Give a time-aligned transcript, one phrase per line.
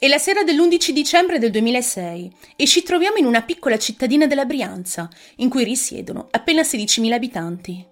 [0.00, 4.46] È la sera dell'11 dicembre del 2006 e ci troviamo in una piccola cittadina della
[4.46, 7.86] Brianza, in cui risiedono appena 16.000 abitanti.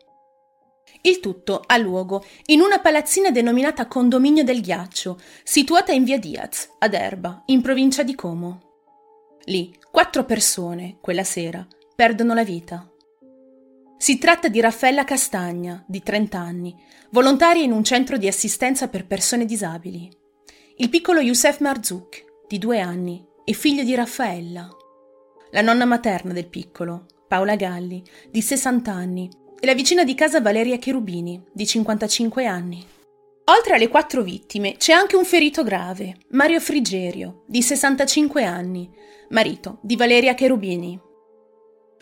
[1.03, 6.71] Il tutto ha luogo in una palazzina denominata Condominio del Ghiaccio, situata in via Diaz,
[6.79, 8.63] ad Erba, in provincia di Como.
[9.45, 12.91] Lì, quattro persone, quella sera, perdono la vita.
[13.99, 16.75] Si tratta di Raffaella Castagna, di 30 anni,
[17.11, 20.18] volontaria in un centro di assistenza per persone disabili.
[20.81, 24.69] Il piccolo Youssef Marzouk, di due anni, e figlio di Raffaella.
[25.51, 30.41] La nonna materna del piccolo, Paola Galli, di 60 anni, e la vicina di casa
[30.41, 32.87] Valeria Cherubini, di 55 anni.
[33.47, 38.89] Oltre alle quattro vittime c'è anche un ferito grave, Mario Frigerio, di 65 anni,
[39.31, 40.97] marito di Valeria Cherubini.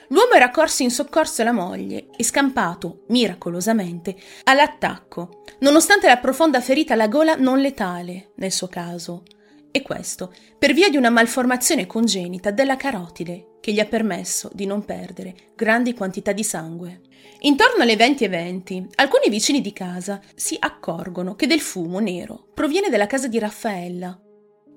[0.09, 6.95] L'uomo era corso in soccorso alla moglie e scampato, miracolosamente, all'attacco, nonostante la profonda ferita
[6.95, 9.25] alla gola non letale, nel suo caso.
[9.71, 14.65] E questo per via di una malformazione congenita della carotide che gli ha permesso di
[14.65, 17.01] non perdere grandi quantità di sangue.
[17.41, 23.07] Intorno alle 20.20, alcuni vicini di casa si accorgono che del fumo nero proviene dalla
[23.07, 24.19] casa di Raffaella.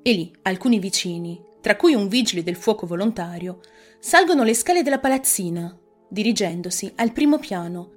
[0.02, 3.60] E lì alcuni vicini, tra cui un vigile del fuoco volontario,
[4.00, 7.92] salgono le scale della palazzina, dirigendosi al primo piano.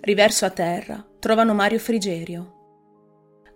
[0.00, 2.54] Riverso a terra, trovano Mario Frigerio.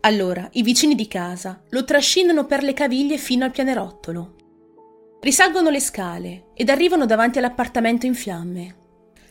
[0.01, 4.35] Allora i vicini di casa lo trascinano per le caviglie fino al pianerottolo.
[5.21, 8.77] Risalgono le scale ed arrivano davanti all'appartamento in fiamme.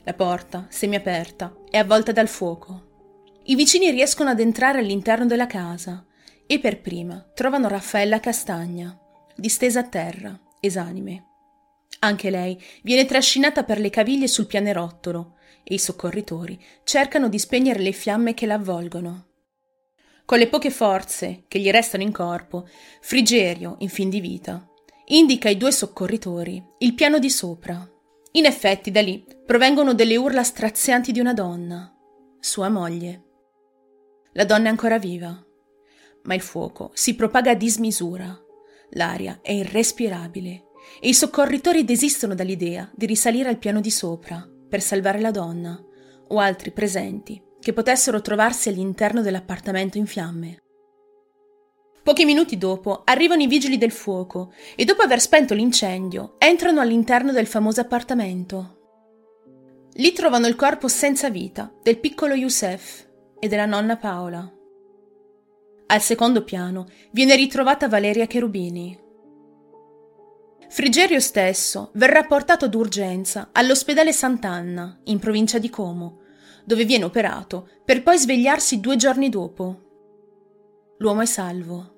[0.04, 2.92] La porta, semiaperta, è avvolta dal fuoco.
[3.44, 6.04] I vicini riescono ad entrare all'interno della casa
[6.48, 8.98] e per prima trovano Raffaella Castagna,
[9.36, 11.28] distesa a terra, esanime.
[12.00, 17.80] Anche lei viene trascinata per le caviglie sul pianerottolo e i soccorritori cercano di spegnere
[17.80, 19.28] le fiamme che la avvolgono.
[20.26, 22.68] Con le poche forze che gli restano in corpo,
[23.02, 24.68] Frigerio, in fin di vita,
[25.08, 27.90] indica ai due soccorritori il piano di sopra.
[28.34, 31.94] In effetti da lì provengono delle urla strazianti di una donna,
[32.40, 33.24] sua moglie.
[34.34, 35.46] La donna è ancora viva,
[36.24, 38.43] ma il fuoco si propaga a dismisura.
[38.94, 40.66] L'aria è irrespirabile
[41.00, 45.82] e i soccorritori desistono dall'idea di risalire al piano di sopra per salvare la donna
[46.28, 50.58] o altri presenti che potessero trovarsi all'interno dell'appartamento in fiamme.
[52.04, 57.32] Pochi minuti dopo arrivano i vigili del fuoco e dopo aver spento l'incendio entrano all'interno
[57.32, 58.80] del famoso appartamento.
[59.94, 63.08] Lì trovano il corpo senza vita del piccolo Youssef
[63.40, 64.52] e della nonna Paola.
[65.94, 69.00] Al secondo piano viene ritrovata Valeria Cherubini,
[70.68, 76.22] Frigerio stesso verrà portato d'urgenza all'ospedale Sant'Anna, in provincia di Como,
[76.66, 80.96] dove viene operato per poi svegliarsi due giorni dopo.
[80.98, 81.94] L'uomo è salvo.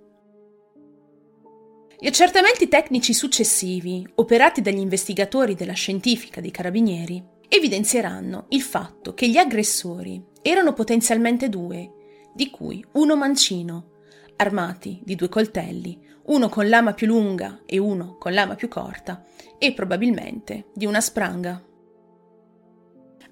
[1.97, 9.29] Gli accertamenti tecnici successivi, operati dagli investigatori della scientifica dei carabinieri, evidenzieranno il fatto che
[9.29, 11.94] gli aggressori erano potenzialmente due,
[12.35, 13.91] di cui uno mancino,
[14.35, 19.23] armati di due coltelli, uno con lama più lunga e uno con lama più corta,
[19.57, 21.63] e probabilmente di una spranga.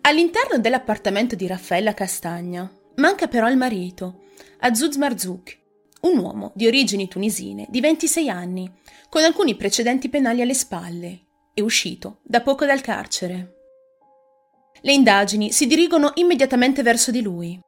[0.02, 4.22] All'interno dell'appartamento di Raffaella Castagna manca però il marito,
[4.60, 5.60] Azuz Marzouk,
[6.02, 8.72] un uomo di origini tunisine di 26 anni,
[9.10, 11.20] con alcuni precedenti penali alle spalle,
[11.54, 13.56] e uscito da poco dal carcere.
[14.82, 17.60] Le indagini si dirigono immediatamente verso di lui.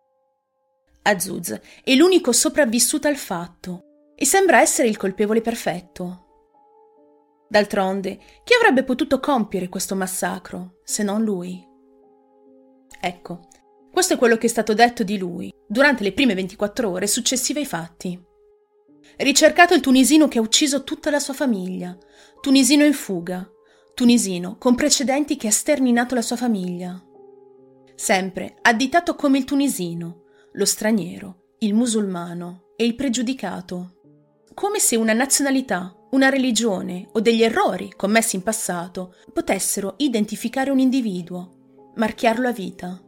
[1.08, 6.24] Azuz è l'unico sopravvissuto al fatto e sembra essere il colpevole perfetto.
[7.48, 11.64] D'altronde, chi avrebbe potuto compiere questo massacro se non lui?
[13.00, 13.48] Ecco,
[13.92, 17.60] questo è quello che è stato detto di lui durante le prime 24 ore successive
[17.60, 18.20] ai fatti.
[19.18, 21.96] Ricercato il tunisino che ha ucciso tutta la sua famiglia,
[22.42, 23.48] tunisino in fuga,
[23.94, 27.00] tunisino con precedenti che ha sterminato la sua famiglia.
[27.94, 30.24] Sempre additato come il tunisino,
[30.56, 33.96] lo straniero, il musulmano e il pregiudicato
[34.56, 40.80] come se una nazionalità, una religione o degli errori commessi in passato potessero identificare un
[40.80, 43.04] individuo, marchiarlo a vita.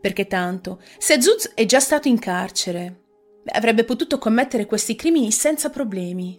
[0.00, 3.02] Perché tanto, se Zuz è già stato in carcere,
[3.46, 6.38] avrebbe potuto commettere questi crimini senza problemi.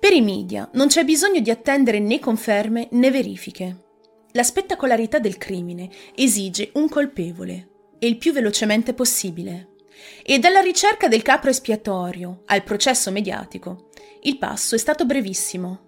[0.00, 3.84] Per i media non c'è bisogno di attendere né conferme né verifiche.
[4.32, 9.74] La spettacolarità del crimine esige un colpevole e il più velocemente possibile.
[10.22, 13.88] E dalla ricerca del capro espiatorio al processo mediatico,
[14.22, 15.80] il passo è stato brevissimo.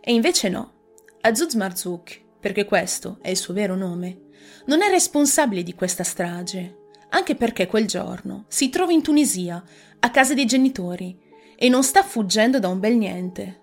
[0.00, 0.72] E invece no,
[1.20, 4.24] Azuz Marzouk, perché questo è il suo vero nome,
[4.66, 9.62] non è responsabile di questa strage, anche perché quel giorno si trova in Tunisia,
[10.00, 11.18] a casa dei genitori,
[11.56, 13.60] e non sta fuggendo da un bel niente.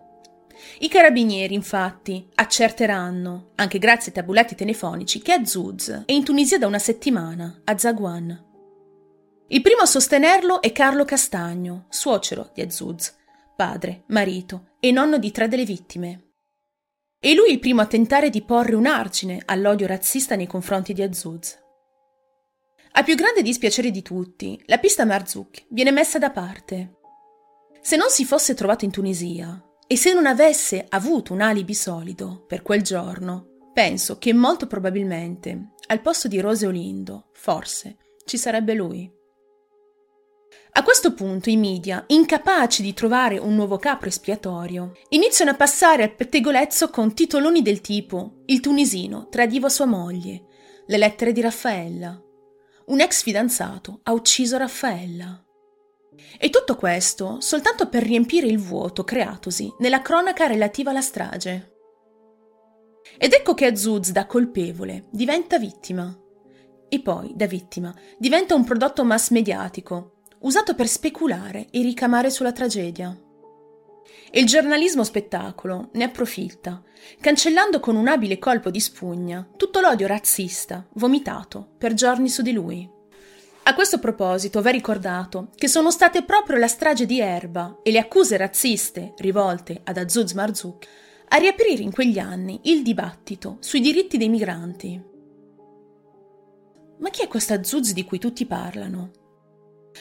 [0.80, 6.68] I carabinieri, infatti, accerteranno, anche grazie ai tabulati telefonici, che Azuz è in Tunisia da
[6.68, 8.52] una settimana, a Zagwan.
[9.48, 13.16] Il primo a sostenerlo è Carlo Castagno, suocero di Azuz,
[13.56, 16.32] padre, marito e nonno di tre delle vittime.
[17.20, 21.04] E lui il primo a tentare di porre un argine all'odio razzista nei confronti di
[21.04, 21.58] Azuz.
[22.94, 27.00] A più grande dispiacere di tutti, la pista Marzouk viene messa da parte.
[27.82, 32.44] Se non si fosse trovato in Tunisia e se non avesse avuto un alibi solido
[32.48, 38.74] per quel giorno, penso che molto probabilmente al posto di Rose Olindo, forse, ci sarebbe
[38.74, 39.12] lui.
[40.76, 46.04] A questo punto i media, incapaci di trovare un nuovo capo espiatorio, iniziano a passare
[46.04, 50.46] al pettegolezzo con titoloni del tipo Il tunisino tradiva sua moglie,
[50.88, 52.24] le lettere di Raffaella,
[52.86, 55.43] un ex fidanzato ha ucciso Raffaella.
[56.38, 61.72] E tutto questo soltanto per riempire il vuoto creatosi nella cronaca relativa alla strage.
[63.18, 66.18] Ed ecco che Azuz da colpevole diventa vittima.
[66.90, 72.52] E poi, da vittima, diventa un prodotto mass mediatico, usato per speculare e ricamare sulla
[72.52, 73.18] tragedia.
[74.32, 76.82] E il giornalismo spettacolo ne approfitta,
[77.20, 82.52] cancellando con un abile colpo di spugna tutto l'odio razzista vomitato per giorni su di
[82.52, 82.93] lui.
[83.66, 88.00] A questo proposito va ricordato che sono state proprio la strage di Erba e le
[88.00, 90.86] accuse razziste rivolte ad Azuz Marzouk
[91.30, 95.02] a riaprire in quegli anni il dibattito sui diritti dei migranti.
[97.00, 99.12] Ma chi è questa Azuz di cui tutti parlano?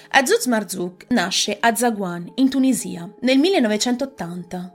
[0.09, 4.75] Azuz Marzouk nasce a Zagwan, in Tunisia, nel 1980.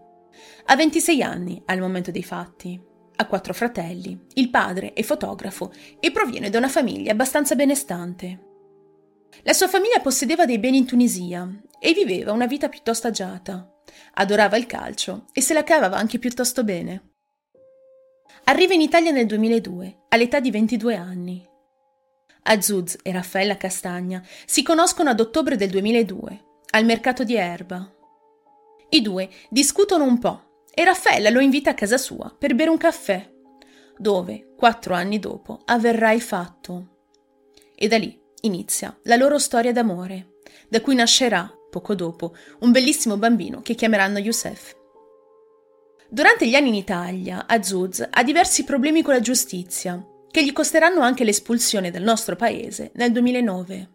[0.65, 2.81] Ha 26 anni al momento dei fatti.
[3.17, 8.46] Ha quattro fratelli, il padre è fotografo e proviene da una famiglia abbastanza benestante.
[9.43, 11.47] La sua famiglia possedeva dei beni in Tunisia
[11.79, 13.71] e viveva una vita piuttosto agiata.
[14.15, 17.11] Adorava il calcio e se la cavava anche piuttosto bene.
[18.45, 21.45] Arriva in Italia nel 2002, all'età di 22 anni.
[22.43, 27.93] Azuz e Raffaella Castagna si conoscono ad ottobre del 2002, al mercato di Erba.
[28.89, 32.77] I due discutono un po' e Raffaella lo invita a casa sua per bere un
[32.77, 33.29] caffè,
[33.97, 36.95] dove, quattro anni dopo, avverrà il fatto.
[37.75, 43.17] E da lì inizia la loro storia d'amore, da cui nascerà, poco dopo, un bellissimo
[43.17, 44.75] bambino che chiameranno Youssef.
[46.09, 51.01] Durante gli anni in Italia, Azuz ha diversi problemi con la giustizia che gli costeranno
[51.01, 53.89] anche l'espulsione dal nostro paese nel 2009.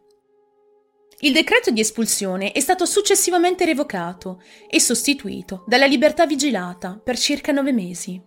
[1.20, 7.52] Il decreto di espulsione è stato successivamente revocato e sostituito dalla libertà vigilata per circa
[7.52, 8.20] nove mesi.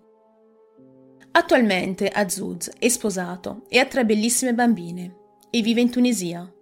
[1.31, 5.23] Attualmente Azuz è sposato e ha tre bellissime bambine
[5.55, 6.53] e vive in Tunisia.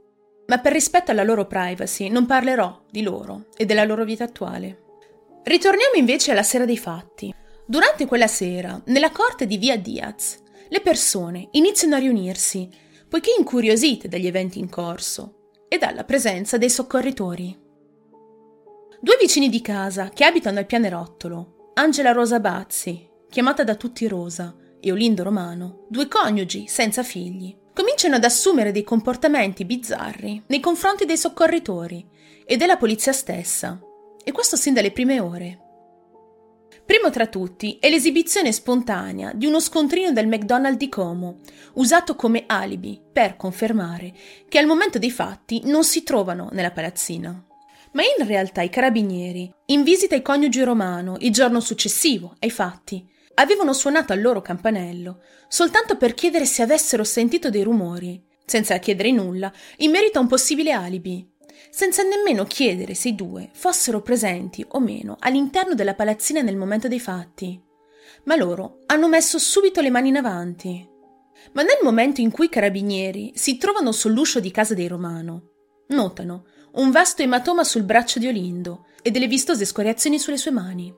[0.46, 4.84] Ma per rispetto alla loro privacy non parlerò di loro e della loro vita attuale.
[5.44, 7.34] Ritorniamo invece alla sera dei fatti.
[7.66, 10.38] Durante quella sera, nella corte di Via Diaz,
[10.70, 12.70] le persone iniziano a riunirsi,
[13.10, 17.60] poiché incuriosite dagli eventi in corso e dalla presenza dei soccorritori.
[19.02, 24.56] Due vicini di casa che abitano al pianerottolo, Angela Rosa Bazzi, chiamata da tutti Rosa,
[24.80, 31.06] e Olindo Romano, due coniugi senza figli, cominciano ad assumere dei comportamenti bizzarri nei confronti
[31.06, 32.06] dei soccorritori
[32.46, 33.80] e della polizia stessa,
[34.24, 35.60] e questo sin dalle prime ore.
[36.86, 41.40] Primo tra tutti è l'esibizione spontanea di uno scontrino del McDonald's di Como,
[41.74, 44.14] usato come alibi per confermare
[44.50, 47.46] che al momento dei fatti non si trovano nella palazzina.
[47.94, 53.08] Ma in realtà i carabinieri, in visita ai coniugi romano il giorno successivo ai fatti,
[53.36, 59.12] avevano suonato al loro campanello soltanto per chiedere se avessero sentito dei rumori, senza chiedere
[59.12, 61.32] nulla, in merito a un possibile alibi
[61.70, 66.88] senza nemmeno chiedere se i due fossero presenti o meno all'interno della palazzina nel momento
[66.88, 67.60] dei fatti.
[68.26, 70.88] Ma loro hanno messo subito le mani in avanti.
[71.54, 75.50] Ma nel momento in cui i carabinieri si trovano sull'uscio di casa dei Romano,
[75.88, 80.94] notano un vasto ematoma sul braccio di Olindo e delle vistose scoriazioni sulle sue mani.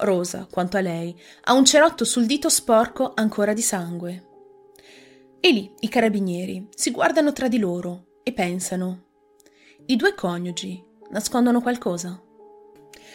[0.00, 4.26] Rosa, quanto a lei, ha un cerotto sul dito sporco ancora di sangue.
[5.40, 9.08] E lì i carabinieri si guardano tra di loro e pensano
[9.90, 10.80] i due coniugi
[11.10, 12.22] nascondono qualcosa.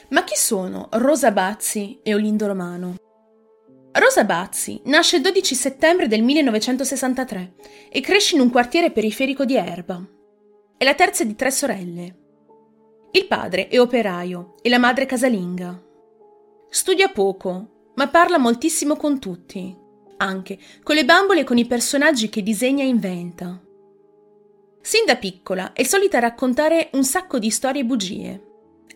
[0.09, 2.95] Ma chi sono Rosa Bazzi e Olindo Romano?
[3.93, 7.53] Rosa Bazzi nasce il 12 settembre del 1963
[7.89, 10.05] e cresce in un quartiere periferico di Erba.
[10.77, 12.15] È la terza di tre sorelle.
[13.11, 15.81] Il padre è operaio e la madre casalinga.
[16.75, 19.73] Studia poco, ma parla moltissimo con tutti,
[20.17, 23.63] anche con le bambole e con i personaggi che disegna e inventa.
[24.81, 28.43] Sin da piccola è solita raccontare un sacco di storie e bugie.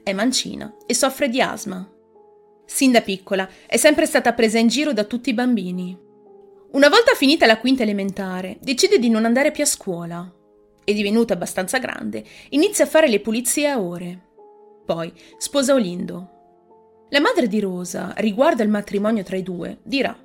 [0.04, 1.90] è mancina e soffre di asma.
[2.66, 5.98] Sin da piccola è sempre stata presa in giro da tutti i bambini.
[6.72, 10.30] Una volta finita la quinta elementare, decide di non andare più a scuola
[10.84, 14.28] e divenuta abbastanza grande, inizia a fare le pulizie a ore.
[14.86, 16.34] Poi sposa Olindo.
[17.12, 20.16] La madre di Rosa, riguardo al matrimonio tra i due, dirà: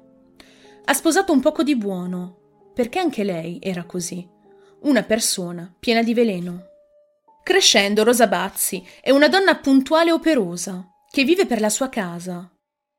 [0.85, 4.29] Ha sposato un poco di buono, perché anche lei era così,
[4.83, 6.67] una persona piena di veleno.
[7.43, 12.51] Crescendo, Rosa Bazzi è una donna puntuale e operosa, che vive per la sua casa.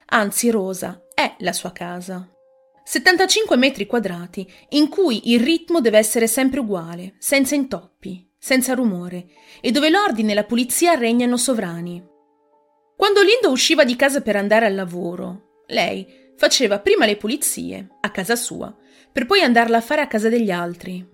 [0.07, 2.27] Anzi, Rosa è la sua casa.
[2.83, 9.27] 75 metri quadrati in cui il ritmo deve essere sempre uguale, senza intoppi, senza rumore,
[9.61, 12.13] e dove l'ordine e la pulizia regnano sovrani.
[12.95, 18.09] Quando Lindo usciva di casa per andare al lavoro, lei faceva prima le pulizie, a
[18.09, 18.75] casa sua,
[19.11, 21.05] per poi andarla a fare a casa degli altri.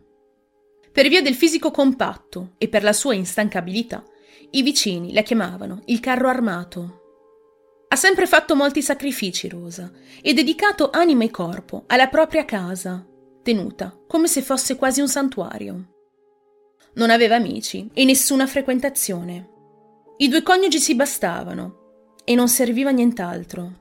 [0.91, 4.03] Per via del fisico compatto e per la sua instancabilità,
[4.51, 6.99] i vicini la chiamavano il carro armato.
[7.87, 13.05] Ha sempre fatto molti sacrifici Rosa e dedicato anima e corpo alla propria casa,
[13.43, 15.93] tenuta come se fosse quasi un santuario.
[16.93, 19.50] Non aveva amici e nessuna frequentazione.
[20.21, 23.71] I due coniugi si bastavano e non serviva nient'altro.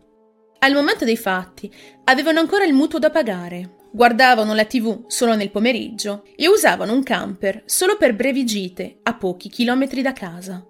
[0.60, 1.70] Al momento dei fatti
[2.04, 7.02] avevano ancora il mutuo da pagare, guardavano la tv solo nel pomeriggio e usavano un
[7.02, 10.66] camper solo per brevi gite a pochi chilometri da casa,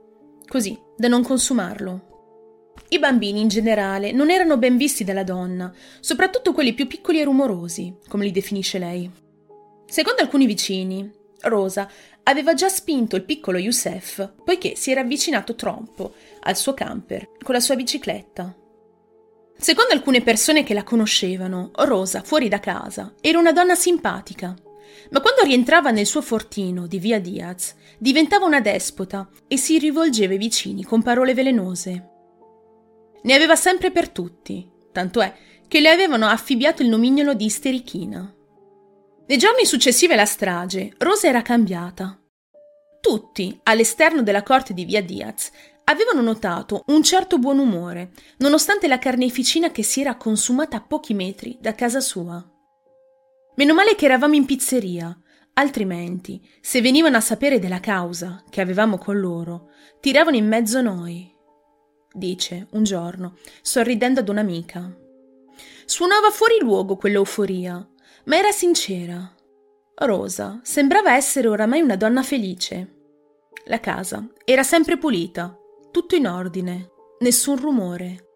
[0.48, 2.72] così da non consumarlo.
[2.88, 7.24] I bambini in generale non erano ben visti dalla donna, soprattutto quelli più piccoli e
[7.24, 9.08] rumorosi, come li definisce lei.
[9.86, 11.90] Secondo alcuni vicini, Rosa
[12.24, 17.54] aveva già spinto il piccolo Youssef poiché si era avvicinato troppo al suo camper con
[17.54, 18.54] la sua bicicletta.
[19.56, 24.54] Secondo alcune persone che la conoscevano, Rosa, fuori da casa, era una donna simpatica,
[25.10, 30.32] ma quando rientrava nel suo fortino di via Diaz, diventava una despota e si rivolgeva
[30.32, 32.08] ai vicini con parole velenose.
[33.22, 35.34] Ne aveva sempre per tutti, tanto è
[35.68, 38.34] che le avevano affibbiato il nomignolo di isterichina.
[39.30, 42.20] Nei giorni successivi alla strage, Rosa era cambiata.
[43.00, 45.52] Tutti, all'esterno della corte di via Diaz,
[45.84, 51.14] avevano notato un certo buon umore, nonostante la carneficina che si era consumata a pochi
[51.14, 52.44] metri da casa sua.
[53.54, 55.16] Meno male che eravamo in pizzeria,
[55.52, 59.70] altrimenti, se venivano a sapere della causa che avevamo con loro,
[60.00, 61.32] tiravano in mezzo noi.
[62.12, 64.92] Dice, un giorno, sorridendo ad un'amica.
[65.84, 67.89] Suonava fuori luogo quell'euforia,
[68.24, 69.34] ma era sincera.
[69.94, 72.96] Rosa sembrava essere oramai una donna felice.
[73.66, 75.56] La casa era sempre pulita,
[75.90, 78.28] tutto in ordine, nessun rumore.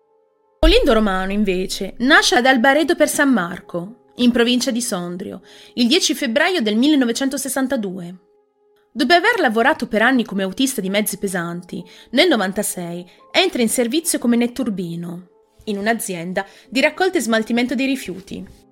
[0.61, 5.43] Olindo Romano, invece, nasce ad Albaredo per San Marco, in provincia di Sondrio,
[5.75, 8.19] il 10 febbraio del 1962.
[8.93, 14.19] Dopo aver lavorato per anni come autista di mezzi pesanti, nel 96 entra in servizio
[14.19, 15.29] come netturbino,
[15.65, 18.64] in un'azienda di raccolta e smaltimento dei rifiuti.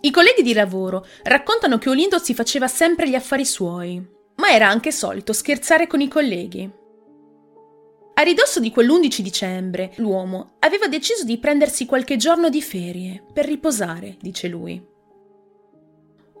[0.00, 4.04] I colleghi di lavoro raccontano che Olindo si faceva sempre gli affari suoi,
[4.36, 6.70] ma era anche solito scherzare con i colleghi.
[8.18, 13.44] A ridosso di quell'11 dicembre, l'uomo aveva deciso di prendersi qualche giorno di ferie per
[13.44, 14.82] riposare, dice lui.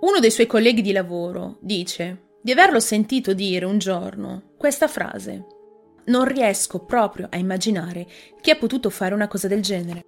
[0.00, 5.46] Uno dei suoi colleghi di lavoro dice di averlo sentito dire un giorno questa frase.
[6.06, 8.06] Non riesco proprio a immaginare
[8.40, 10.04] chi ha potuto fare una cosa del genere.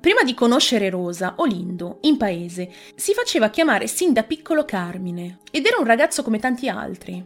[0.00, 5.64] Prima di conoscere Rosa, Olindo, in paese, si faceva chiamare sin da piccolo Carmine ed
[5.66, 7.24] era un ragazzo come tanti altri.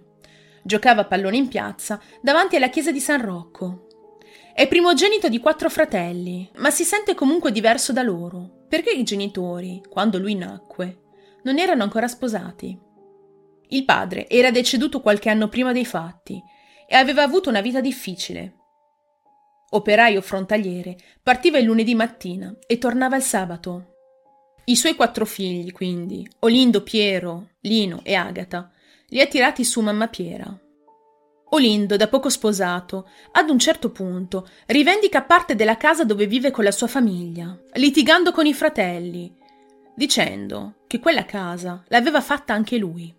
[0.63, 3.87] Giocava a pallone in piazza davanti alla chiesa di San Rocco.
[4.53, 9.83] È primogenito di quattro fratelli, ma si sente comunque diverso da loro, perché i genitori,
[9.89, 11.03] quando lui nacque,
[11.45, 12.79] non erano ancora sposati.
[13.69, 16.43] Il padre era deceduto qualche anno prima dei fatti
[16.87, 18.55] e aveva avuto una vita difficile,
[19.71, 23.95] operaio frontaliere, partiva il lunedì mattina e tornava il sabato.
[24.65, 28.73] I suoi quattro figli, quindi, Olindo, Piero, Lino e Agata,
[29.09, 30.61] li ha tirati su mamma Piera.
[31.51, 36.65] Olindo, da poco sposato, ad un certo punto rivendica parte della casa dove vive con
[36.65, 39.33] la sua famiglia, litigando con i fratelli,
[39.95, 43.15] dicendo che quella casa l'aveva fatta anche lui.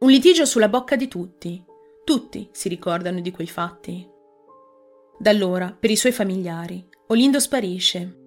[0.00, 1.64] Un litigio sulla bocca di tutti.
[2.04, 4.14] Tutti si ricordano di quei fatti.
[5.18, 8.24] Da allora, per i suoi familiari, Olindo sparisce.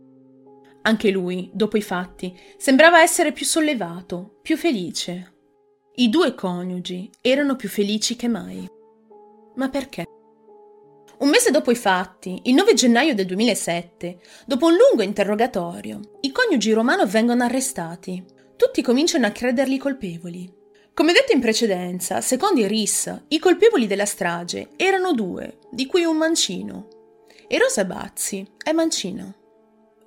[0.84, 5.34] Anche lui, dopo i fatti, sembrava essere più sollevato, più felice.
[5.96, 8.66] I due coniugi erano più felici che mai.
[9.56, 10.06] Ma perché?
[11.20, 16.32] Un mese dopo i fatti, il 9 gennaio del 2007, dopo un lungo interrogatorio, i
[16.32, 18.24] coniugi Romano vengono arrestati.
[18.56, 20.59] Tutti cominciano a crederli colpevoli.
[20.94, 26.04] Come detto in precedenza, secondo i RIS, i colpevoli della strage erano due, di cui
[26.04, 26.88] un mancino.
[27.48, 29.34] E Rosa Bazzi è mancina.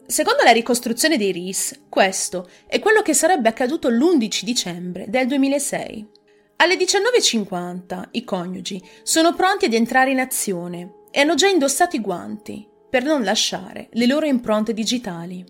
[0.07, 6.09] Secondo la ricostruzione dei RIS, questo è quello che sarebbe accaduto l'11 dicembre del 2006.
[6.57, 12.01] Alle 19.50 i coniugi sono pronti ad entrare in azione e hanno già indossato i
[12.01, 15.45] guanti per non lasciare le loro impronte digitali.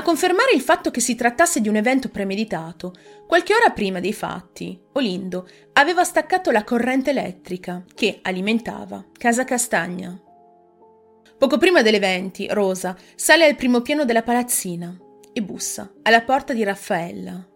[0.00, 2.94] A confermare il fatto che si trattasse di un evento premeditato,
[3.26, 10.18] qualche ora prima dei fatti, Olindo aveva staccato la corrente elettrica che alimentava Casa Castagna.
[11.36, 14.96] Poco prima delle 20, Rosa sale al primo piano della palazzina
[15.34, 17.46] e bussa alla porta di Raffaella.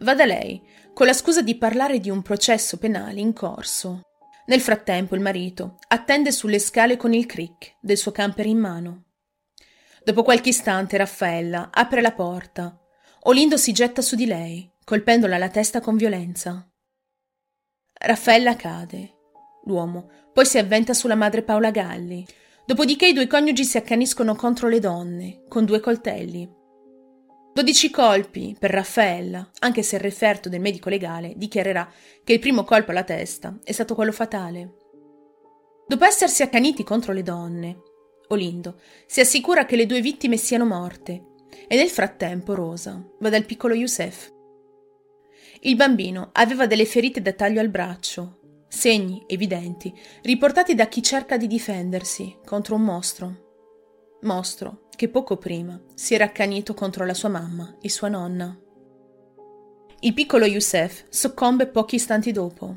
[0.00, 0.60] Va da lei,
[0.92, 4.02] con la scusa di parlare di un processo penale in corso.
[4.44, 9.03] Nel frattempo il marito attende sulle scale con il crick del suo camper in mano.
[10.04, 12.78] Dopo qualche istante Raffaella apre la porta.
[13.22, 16.68] Olindo si getta su di lei, colpendola alla testa con violenza.
[17.92, 19.12] Raffaella cade.
[19.64, 22.26] L'uomo poi si avventa sulla madre Paola Galli,
[22.66, 26.50] Dopodiché i due coniugi si accaniscono contro le donne, con due coltelli.
[27.52, 31.86] Dodici colpi per Raffaella, anche se il referto del medico legale dichiarerà
[32.24, 34.76] che il primo colpo alla testa è stato quello fatale.
[35.86, 37.82] Dopo essersi accaniti contro le donne,
[38.34, 41.24] Olindo si assicura che le due vittime siano morte
[41.66, 44.32] e nel frattempo Rosa va dal piccolo Youssef.
[45.60, 48.40] Il bambino aveva delle ferite da taglio al braccio
[48.74, 53.42] segni evidenti riportati da chi cerca di difendersi contro un mostro.
[54.22, 58.58] Mostro che poco prima si era accanito contro la sua mamma e sua nonna.
[60.00, 62.76] Il piccolo Youssef soccombe pochi istanti dopo.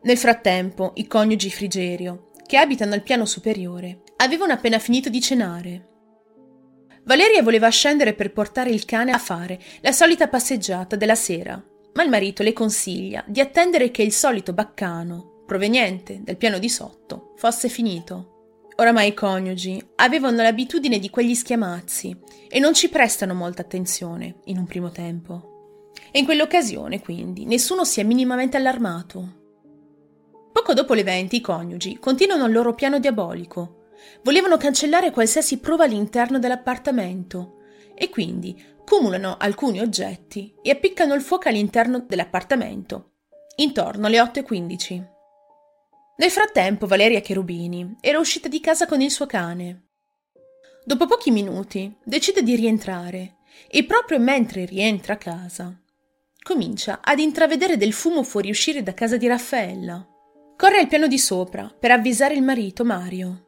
[0.00, 5.86] Nel frattempo, i coniugi Frigerio, che abitano al piano superiore, avevano appena finito di cenare.
[7.04, 11.62] Valeria voleva scendere per portare il cane a fare la solita passeggiata della sera
[11.98, 16.68] ma il marito le consiglia di attendere che il solito baccano, proveniente dal piano di
[16.68, 18.68] sotto, fosse finito.
[18.76, 22.16] Oramai i coniugi avevano l'abitudine di quegli schiamazzi
[22.48, 25.90] e non ci prestano molta attenzione in un primo tempo.
[26.12, 29.37] E in quell'occasione, quindi, nessuno si è minimamente allarmato.
[30.58, 33.90] Poco dopo le venti i coniugi continuano il loro piano diabolico.
[34.24, 37.58] Volevano cancellare qualsiasi prova all'interno dell'appartamento
[37.94, 43.12] e quindi cumulano alcuni oggetti e appiccano il fuoco all'interno dell'appartamento,
[43.54, 45.04] intorno alle 8.15.
[46.16, 49.90] Nel frattempo Valeria Cherubini era uscita di casa con il suo cane.
[50.84, 53.36] Dopo pochi minuti decide di rientrare
[53.70, 55.80] e proprio mentre rientra a casa
[56.42, 60.16] comincia ad intravedere del fumo fuoriuscire da casa di Raffaella.
[60.58, 63.46] Corre al piano di sopra per avvisare il marito Mario.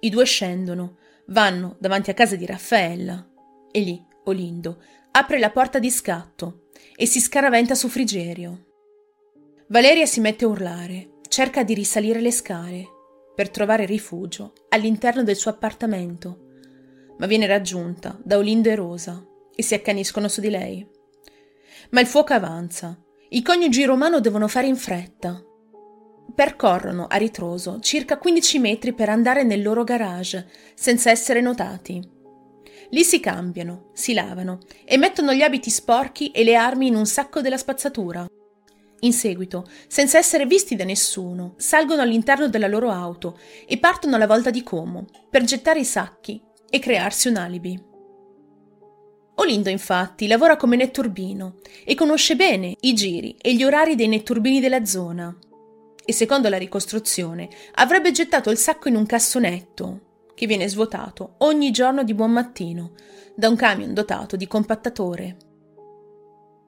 [0.00, 3.28] I due scendono, vanno davanti a casa di Raffaella
[3.70, 8.64] e lì Olindo apre la porta di scatto e si scaraventa su Frigerio.
[9.66, 12.88] Valeria si mette a urlare, cerca di risalire le scale
[13.34, 16.46] per trovare rifugio all'interno del suo appartamento,
[17.18, 19.22] ma viene raggiunta da Olindo e Rosa
[19.54, 20.88] e si accaniscono su di lei.
[21.90, 22.98] Ma il fuoco avanza.
[23.28, 25.44] I coniugi romano devono fare in fretta.
[26.34, 32.20] Percorrono a ritroso circa 15 metri per andare nel loro garage senza essere notati.
[32.90, 37.06] Lì si cambiano, si lavano e mettono gli abiti sporchi e le armi in un
[37.06, 38.26] sacco della spazzatura.
[39.00, 44.26] In seguito, senza essere visti da nessuno, salgono all'interno della loro auto e partono alla
[44.26, 47.82] volta di Como per gettare i sacchi e crearsi un alibi.
[49.36, 54.60] Olindo, infatti, lavora come netturbino e conosce bene i giri e gli orari dei netturbini
[54.60, 55.36] della zona.
[56.04, 61.70] E secondo la ricostruzione avrebbe gettato il sacco in un cassonetto che viene svuotato ogni
[61.70, 62.94] giorno di buon mattino
[63.36, 65.36] da un camion dotato di compattatore.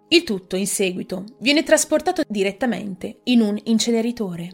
[0.09, 4.51] Il tutto, in seguito, viene trasportato direttamente in un inceneritore.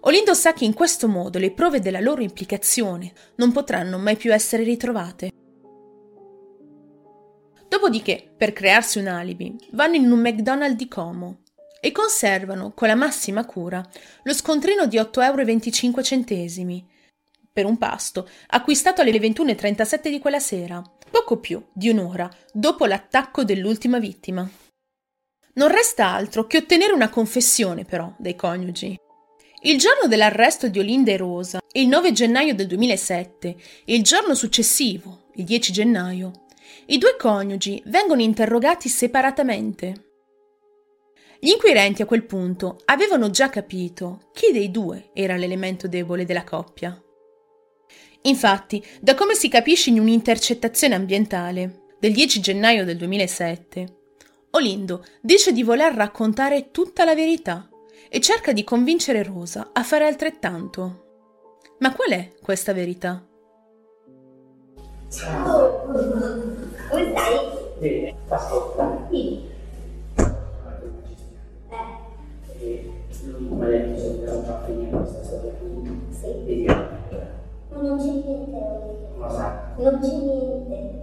[0.00, 4.32] Olindo sa che in questo modo le prove della loro implicazione non potranno mai più
[4.32, 5.30] essere ritrovate.
[7.68, 11.42] Dopodiché, per crearsi un alibi, vanno in un McDonald's di Como
[11.84, 13.86] e conservano con la massima cura
[14.22, 16.86] lo scontrino di 8,25 euro
[17.52, 23.44] per un pasto, acquistato alle 21.37 di quella sera, poco più di un'ora dopo l'attacco
[23.44, 24.48] dell'ultima vittima.
[25.56, 28.98] Non resta altro che ottenere una confessione, però, dai coniugi.
[29.60, 34.34] Il giorno dell'arresto di Olinda e Rosa, il 9 gennaio del 2007, e il giorno
[34.34, 36.32] successivo, il 10 gennaio,
[36.86, 40.03] i due coniugi vengono interrogati separatamente.
[41.44, 46.42] Gli inquirenti a quel punto avevano già capito chi dei due era l'elemento debole della
[46.42, 46.98] coppia.
[48.22, 53.96] Infatti, da come si capisce in un'intercettazione ambientale del 10 gennaio del 2007,
[54.52, 57.68] Olindo dice di voler raccontare tutta la verità
[58.08, 61.26] e cerca di convincere Rosa a fare altrettanto.
[61.80, 63.22] Ma qual è questa verità?
[65.10, 65.82] Ciao,
[66.88, 67.36] come stai?
[67.80, 69.08] Bene, ascolta.
[69.10, 69.52] Sì.
[73.32, 76.06] Come lei dice non fa finire questa storia qui?
[76.10, 76.26] Sì.
[76.44, 76.82] Vediamo.
[77.70, 78.58] Ma non c'è niente.
[79.18, 79.60] Cosa?
[79.76, 81.02] Non c'è niente.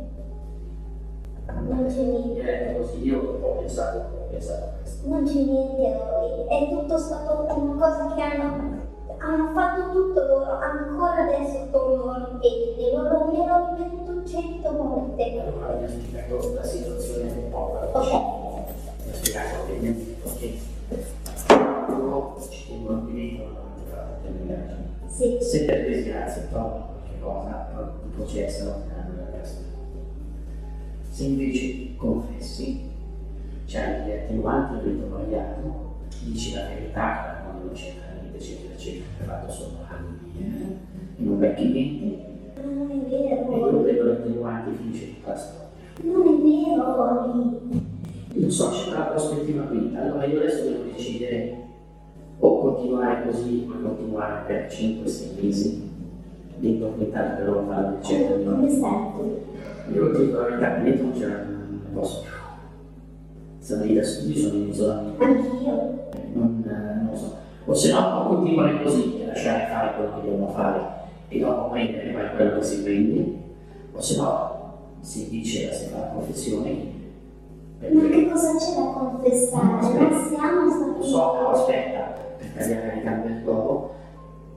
[1.68, 2.70] Non c'è niente.
[2.70, 5.08] Eh, così io ho pensato, ho pensato a questo.
[5.10, 6.48] Non c'è niente, Oli.
[6.48, 8.80] È tutto stato una cosa che hanno,
[9.18, 10.52] hanno fatto tutto loro.
[10.60, 12.92] Ancora adesso tornano in piedi.
[12.94, 15.42] Loro me l'ho ripetuto cento volte.
[15.42, 17.92] Allora mi ha spiegato la situazione del povero.
[17.94, 18.12] Ok.
[18.12, 20.60] Mi ha spiegato che mi
[22.68, 23.46] tengono qui dentro
[23.92, 24.90] la terminale.
[25.08, 25.38] Sì.
[25.42, 27.70] Se per disgrazia trovano qualche cosa,
[28.04, 28.90] un processo.
[31.10, 32.90] Se invece confessi,
[33.66, 39.06] c'hai gli attenuanti del tuo sbagliato, dici la verità, quando non c'entra niente, eccetera, eccetera,
[39.20, 41.22] hai fatto solo anni, eh?
[41.22, 43.84] in un becchi niente, Non è e vero, quello Oli.
[43.84, 45.68] degli attenuanti finisce tutta la storia.
[46.02, 47.60] Non è vero.
[48.34, 51.61] Non so, c'è una prospettiva qui, allora io adesso devo decidere
[52.44, 55.90] o continuare così, o continuare per 5-6 mesi,
[56.60, 59.94] quell'età per loro fare il certo Come senti?
[59.94, 62.30] Io ti dico la verità, dentro non c'era, non posso più.
[63.60, 65.72] Sono lì da studio, sono in isolamento, Anch'io.
[66.34, 67.36] non, non lo so.
[67.66, 70.80] O se no, continuare così e lasciare fare quello che devono fare
[71.28, 73.38] e dopo prendere poi quello che si prende,
[73.94, 77.00] o se no, si dice, si fa la confessione.
[77.82, 79.98] Ma che cosa c'è da confessare?
[79.98, 82.01] Non siamo Non stati so, però aspetta,
[82.56, 83.94] gambe del dopo,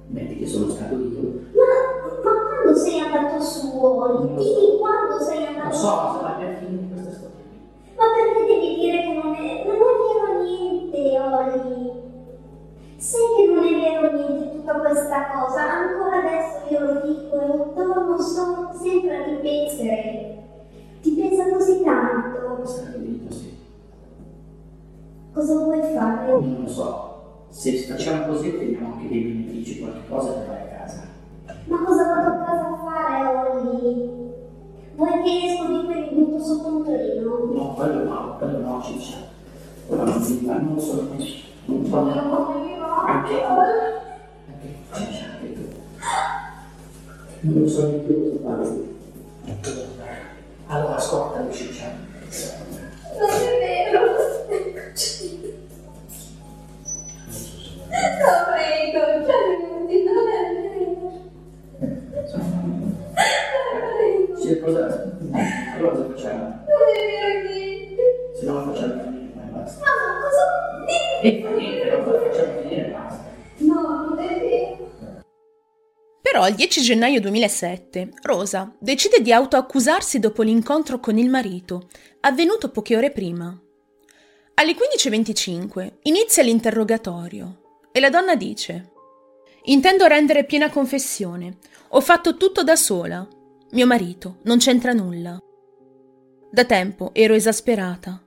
[0.09, 1.41] metti che sono stato io.
[1.55, 2.31] Ma,
[2.65, 4.29] quando sei andato su Oli?
[4.29, 7.37] Dimmi quando sei Non andato so su cosa va per finire questa storia.
[7.97, 12.03] Ma perché devi dire che non è, non è vero niente, Oli?
[12.97, 15.61] Sai che non è vero niente tutta questa cosa?
[15.73, 20.33] Ancora adesso io lo dico e lo torno solo sempre a ripetere.
[21.03, 22.63] Ti pesa così tanto?
[22.97, 23.55] Dentro, sì.
[25.35, 26.31] Cosa vuoi fare?
[26.31, 27.14] Non lo so,
[27.55, 31.03] se facciamo così otteniamo anche dei benefici, qualche cosa per fare a casa.
[31.67, 34.33] Ma cosa vado a casa a fare, Oli?
[34.97, 37.51] Vuoi che esco di qui e butto sotto un treno?
[37.53, 39.19] No, quello no, quello no, ciccia.
[39.87, 41.47] Quello non si fa, non solo questo.
[41.67, 43.47] Non so anche tu.
[44.51, 45.63] Anche ciccia, anche tu.
[47.41, 48.65] Non lo so neanche io cosa
[49.97, 50.23] fare.
[50.67, 51.87] Allora ascoltami, ciccia.
[53.17, 54.03] Non è vero.
[76.21, 81.89] Però il 10 gennaio 2007 Rosa decide di autoaccusarsi dopo l'incontro con il marito,
[82.21, 83.57] avvenuto poche ore prima.
[84.55, 87.64] Alle 15.25 inizia l'interrogatorio
[87.97, 88.91] e la donna dice
[89.67, 91.59] Intendo rendere piena confessione.
[91.91, 93.27] Ho fatto tutto da sola.
[93.71, 95.39] Mio marito non c'entra nulla.
[96.51, 98.21] Da tempo ero esasperata.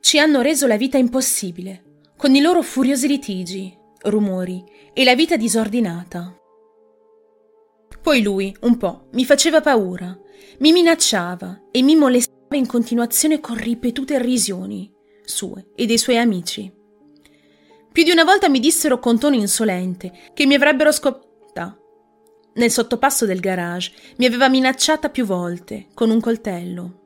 [0.00, 5.36] Ci hanno reso la vita impossibile, con i loro furiosi litigi, rumori e la vita
[5.36, 6.38] disordinata.
[8.02, 10.16] Poi lui, un po', mi faceva paura,
[10.58, 14.92] mi minacciava e mi molestava in continuazione con ripetute irrisioni,
[15.24, 16.75] sue e dei suoi amici.
[17.96, 21.74] Più di una volta mi dissero con tono insolente che mi avrebbero scoperta.
[22.56, 27.00] Nel sottopasso del garage mi aveva minacciata più volte, con un coltello.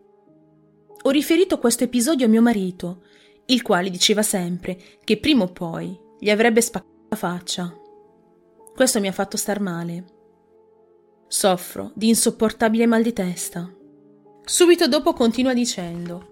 [1.03, 3.05] Ho riferito questo episodio a mio marito,
[3.47, 7.73] il quale diceva sempre che prima o poi gli avrebbe spaccato la faccia.
[8.75, 10.05] Questo mi ha fatto star male.
[11.29, 13.73] Soffro di insopportabile mal di testa.
[14.45, 16.30] Subito dopo continua dicendo.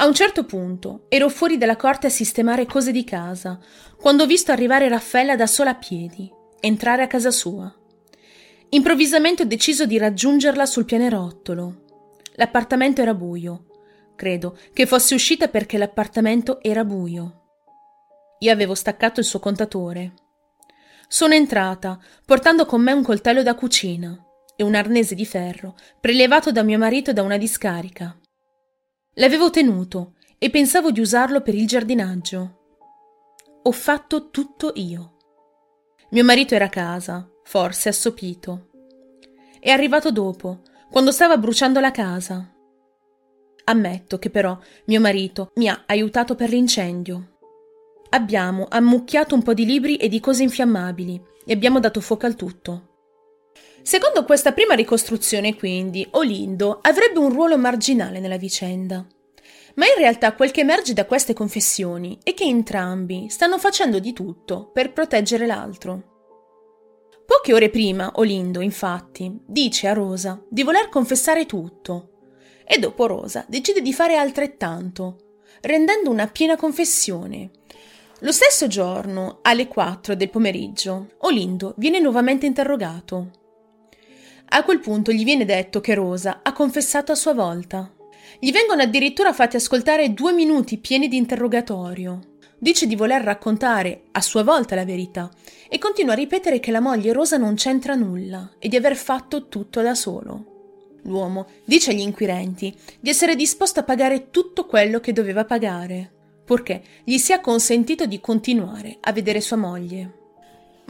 [0.00, 3.58] A un certo punto ero fuori dalla corte a sistemare cose di casa,
[3.98, 7.70] quando ho visto arrivare Raffaella da sola a piedi, entrare a casa sua.
[8.70, 11.84] Improvvisamente ho deciso di raggiungerla sul pianerottolo.
[12.36, 13.66] L'appartamento era buio.
[14.16, 17.42] Credo che fosse uscita perché l'appartamento era buio.
[18.38, 20.14] Io avevo staccato il suo contatore.
[21.08, 24.18] Sono entrata, portando con me un coltello da cucina
[24.56, 28.18] e un arnese di ferro prelevato da mio marito da una discarica.
[29.14, 32.58] L'avevo tenuto e pensavo di usarlo per il giardinaggio.
[33.62, 35.16] Ho fatto tutto io.
[36.10, 38.68] Mio marito era a casa, forse assopito.
[39.58, 42.54] È arrivato dopo, quando stava bruciando la casa.
[43.64, 47.38] Ammetto che però mio marito mi ha aiutato per l'incendio.
[48.10, 52.36] Abbiamo ammucchiato un po' di libri e di cose infiammabili e abbiamo dato fuoco al
[52.36, 52.89] tutto.
[53.82, 59.04] Secondo questa prima ricostruzione, quindi, Olindo avrebbe un ruolo marginale nella vicenda.
[59.74, 64.12] Ma in realtà quel che emerge da queste confessioni è che entrambi stanno facendo di
[64.12, 66.08] tutto per proteggere l'altro.
[67.24, 72.08] Poche ore prima, Olindo, infatti, dice a Rosa di voler confessare tutto
[72.64, 77.50] e dopo Rosa decide di fare altrettanto, rendendo una piena confessione.
[78.20, 83.30] Lo stesso giorno, alle 4 del pomeriggio, Olindo viene nuovamente interrogato.
[84.52, 87.94] A quel punto gli viene detto che Rosa ha confessato a sua volta.
[88.40, 92.18] Gli vengono addirittura fatti ascoltare due minuti pieni di interrogatorio.
[92.58, 95.30] Dice di voler raccontare a sua volta la verità
[95.68, 99.46] e continua a ripetere che la moglie Rosa non c'entra nulla e di aver fatto
[99.46, 100.98] tutto da solo.
[101.04, 106.10] L'uomo dice agli inquirenti di essere disposto a pagare tutto quello che doveva pagare,
[106.44, 110.19] purché gli sia consentito di continuare a vedere sua moglie.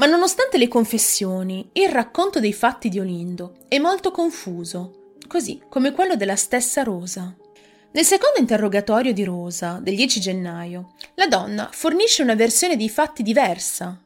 [0.00, 5.92] Ma nonostante le confessioni, il racconto dei fatti di Olindo è molto confuso, così come
[5.92, 7.36] quello della stessa Rosa.
[7.92, 13.22] Nel secondo interrogatorio di Rosa, del 10 gennaio, la donna fornisce una versione dei fatti
[13.22, 14.02] diversa,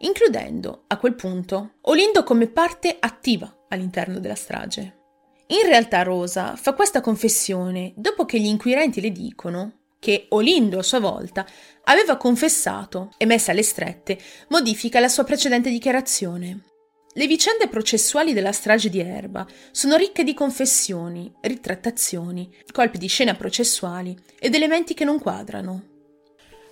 [0.00, 4.98] includendo, a quel punto, Olindo come parte attiva all'interno della strage.
[5.46, 10.82] In realtà Rosa fa questa confessione dopo che gli inquirenti le dicono che Olindo a
[10.82, 11.46] sua volta
[11.84, 16.64] aveva confessato e messa alle strette modifica la sua precedente dichiarazione.
[17.12, 23.34] Le vicende processuali della strage di Erba sono ricche di confessioni, ritrattazioni, colpi di scena
[23.34, 25.88] processuali ed elementi che non quadrano.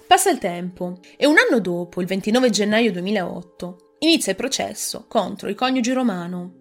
[0.06, 5.50] Passa il tempo e un anno dopo, il 29 gennaio 2008, inizia il processo contro
[5.50, 6.54] i coniugi Romano.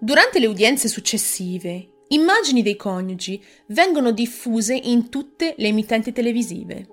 [0.00, 6.88] Durante le udienze successive, immagini dei coniugi vengono diffuse in tutte le emittenti televisive.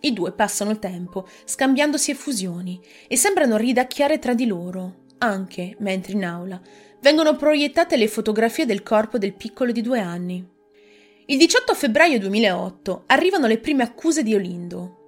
[0.00, 6.12] I due passano il tempo scambiandosi effusioni e sembrano ridacchiare tra di loro, anche mentre
[6.14, 6.60] in aula
[7.00, 10.44] vengono proiettate le fotografie del corpo del piccolo di due anni.
[11.26, 14.98] Il 18 febbraio 2008 arrivano le prime accuse di Olindo.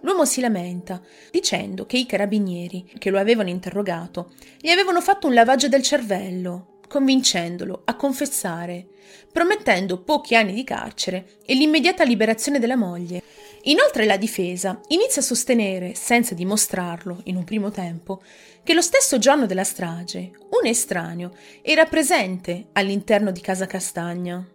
[0.00, 5.34] L'uomo si lamenta, dicendo che i carabinieri che lo avevano interrogato gli avevano fatto un
[5.34, 8.86] lavaggio del cervello, convincendolo a confessare,
[9.32, 13.22] promettendo pochi anni di carcere e l'immediata liberazione della moglie,
[13.66, 18.22] Inoltre la difesa inizia a sostenere, senza dimostrarlo in un primo tempo,
[18.62, 24.46] che lo stesso giorno della strage un estraneo era presente all'interno di Casa Castagna.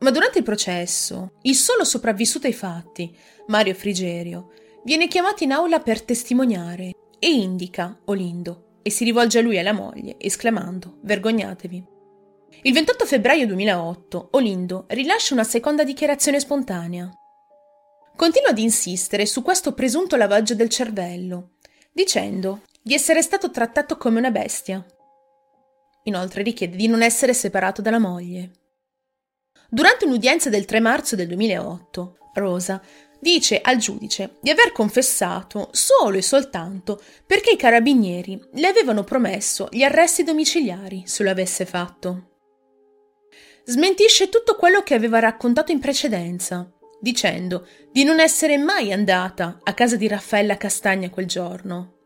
[0.00, 4.50] Ma durante il processo, il solo sopravvissuto ai fatti, Mario Frigerio,
[4.84, 9.60] viene chiamato in aula per testimoniare e indica Olindo e si rivolge a lui e
[9.60, 11.84] alla moglie, esclamando Vergognatevi.
[12.62, 17.10] Il 28 febbraio 2008 Olindo rilascia una seconda dichiarazione spontanea.
[18.16, 21.52] Continua ad insistere su questo presunto lavaggio del cervello,
[21.92, 24.84] dicendo di essere stato trattato come una bestia.
[26.04, 28.50] Inoltre richiede di non essere separato dalla moglie.
[29.70, 32.82] Durante un'udienza del 3 marzo del 2008, Rosa
[33.20, 39.68] dice al giudice di aver confessato solo e soltanto perché i carabinieri le avevano promesso
[39.70, 42.28] gli arresti domiciliari se lo avesse fatto.
[43.64, 46.68] Smentisce tutto quello che aveva raccontato in precedenza
[47.00, 51.98] dicendo di non essere mai andata a casa di Raffaella Castagna quel giorno.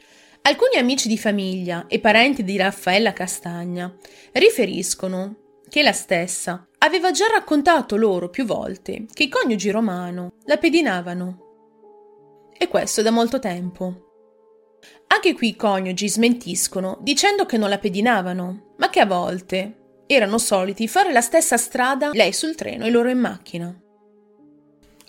[0.43, 3.93] Alcuni amici di famiglia e parenti di Raffaella Castagna
[4.33, 5.44] riferiscono
[5.75, 12.53] che la stessa aveva già raccontato loro più volte che i coniugi romano la pedinavano.
[12.57, 14.77] E questo da molto tempo.
[15.09, 20.39] Anche qui i coniugi smentiscono dicendo che non la pedinavano, ma che a volte erano
[20.39, 23.77] soliti fare la stessa strada lei sul treno e loro in macchina.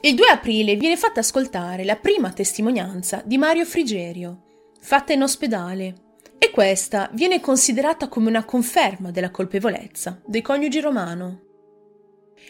[0.01, 6.05] Il 2 aprile viene fatta ascoltare la prima testimonianza di Mario Frigerio, fatta in ospedale,
[6.56, 11.41] questa viene considerata come una conferma della colpevolezza dei coniugi Romano.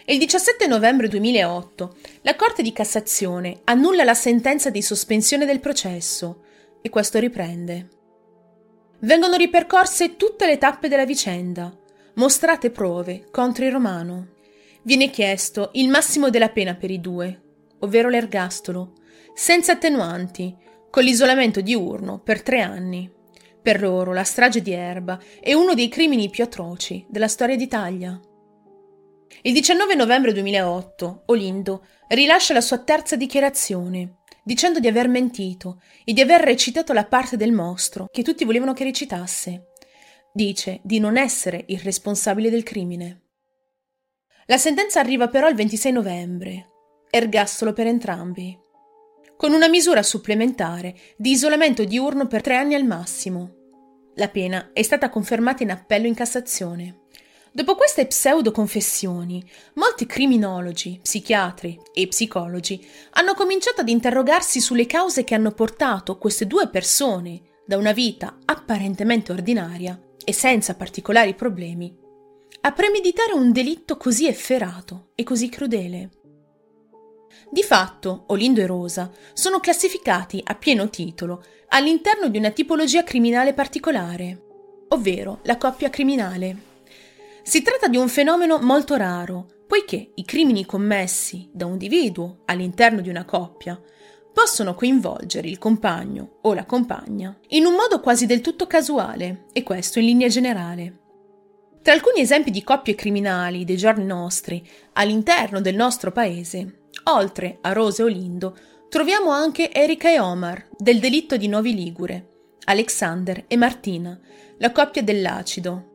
[0.05, 6.43] Il 17 novembre 2008 la Corte di Cassazione annulla la sentenza di sospensione del processo
[6.83, 7.87] e questo riprende.
[8.99, 11.75] Vengono ripercorse tutte le tappe della vicenda,
[12.13, 14.33] mostrate prove contro il Romano.
[14.83, 17.41] Viene chiesto il massimo della pena per i due,
[17.79, 18.93] ovvero l'ergastolo,
[19.33, 20.55] senza attenuanti,
[20.91, 23.14] con l'isolamento diurno per tre anni.
[23.65, 28.19] Per loro la strage di Erba è uno dei crimini più atroci della storia d'Italia.
[29.41, 36.13] Il 19 novembre 2008 Olindo rilascia la sua terza dichiarazione, dicendo di aver mentito e
[36.13, 39.71] di aver recitato la parte del mostro che tutti volevano che recitasse.
[40.31, 43.21] Dice di non essere il responsabile del crimine.
[44.45, 46.69] La sentenza arriva però il 26 novembre.
[47.09, 48.59] Ergastolo per entrambi.
[49.37, 53.54] Con una misura supplementare di isolamento diurno per tre anni al massimo.
[54.15, 57.01] La pena è stata confermata in appello in Cassazione.
[57.51, 59.43] Dopo queste pseudo-confessioni,
[59.75, 66.47] molti criminologi, psichiatri e psicologi hanno cominciato ad interrogarsi sulle cause che hanno portato queste
[66.47, 72.03] due persone da una vita apparentemente ordinaria e senza particolari problemi
[72.61, 76.09] a premeditare un delitto così efferato e così crudele.
[77.49, 83.53] Di fatto, Olindo e Rosa sono classificati a pieno titolo all'interno di una tipologia criminale
[83.53, 84.41] particolare,
[84.89, 86.73] ovvero la coppia criminale.
[87.43, 93.01] Si tratta di un fenomeno molto raro, poiché i crimini commessi da un individuo all'interno
[93.01, 93.79] di una coppia
[94.33, 99.63] possono coinvolgere il compagno o la compagna in un modo quasi del tutto casuale, e
[99.63, 100.99] questo in linea generale.
[101.81, 107.73] Tra alcuni esempi di coppie criminali dei giorni nostri all'interno del nostro paese, oltre a
[107.73, 108.57] Rose e Olindo,
[108.89, 112.29] troviamo anche Erika e Omar del delitto di Novi Ligure,
[112.65, 114.19] Alexander e Martina,
[114.57, 115.93] la coppia dell'acido,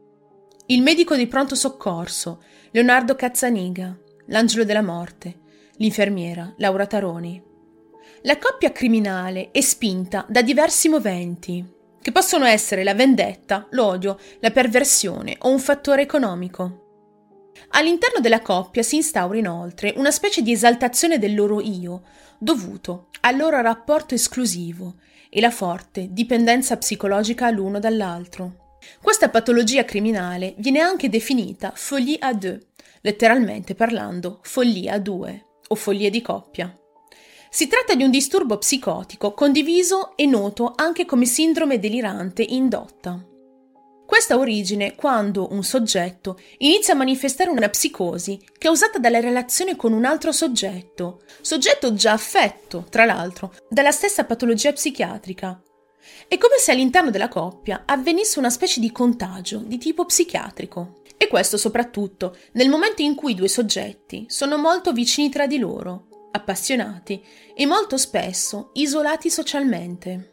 [0.71, 5.41] il medico di pronto soccorso, Leonardo Cazzaniga, l'angelo della morte,
[5.79, 7.43] l'infermiera, Laura Taroni.
[8.23, 11.67] La coppia criminale è spinta da diversi moventi,
[12.01, 16.80] che possono essere la vendetta, l'odio, la perversione o un fattore economico.
[17.69, 22.03] All'interno della coppia si instaura inoltre una specie di esaltazione del loro io,
[22.39, 24.97] dovuto al loro rapporto esclusivo
[25.29, 28.77] e la forte dipendenza psicologica l'uno dall'altro.
[29.01, 32.59] Questa patologia criminale viene anche definita folie à deux,
[33.03, 36.75] letteralmente parlando follia a due o follie di coppia.
[37.49, 43.30] Si tratta di un disturbo psicotico condiviso e noto anche come sindrome delirante indotta.
[44.11, 49.93] Questa ha origine quando un soggetto inizia a manifestare una psicosi causata dalla relazione con
[49.93, 55.63] un altro soggetto, soggetto già affetto, tra l'altro, dalla stessa patologia psichiatrica,
[56.27, 61.03] è come se all'interno della coppia avvenisse una specie di contagio di tipo psichiatrico.
[61.17, 65.59] E questo soprattutto nel momento in cui i due soggetti sono molto vicini tra di
[65.59, 67.23] loro, appassionati
[67.55, 70.30] e molto spesso isolati socialmente.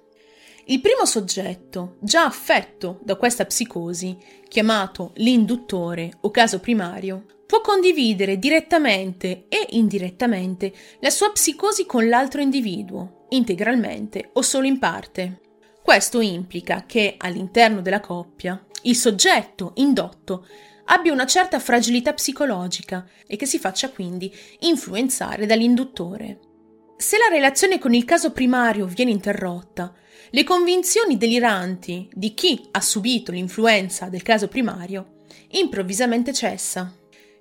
[0.69, 4.17] Il primo soggetto, già affetto da questa psicosi,
[4.49, 12.41] chiamato l'induttore o caso primario, può condividere direttamente e indirettamente la sua psicosi con l'altro
[12.41, 15.39] individuo, integralmente o solo in parte.
[15.81, 20.45] Questo implica che all'interno della coppia il soggetto indotto
[20.87, 26.39] abbia una certa fragilità psicologica e che si faccia quindi influenzare dall'induttore.
[26.97, 29.93] Se la relazione con il caso primario viene interrotta,
[30.31, 35.15] le convinzioni deliranti di chi ha subito l'influenza del caso primario
[35.51, 36.93] improvvisamente cessa.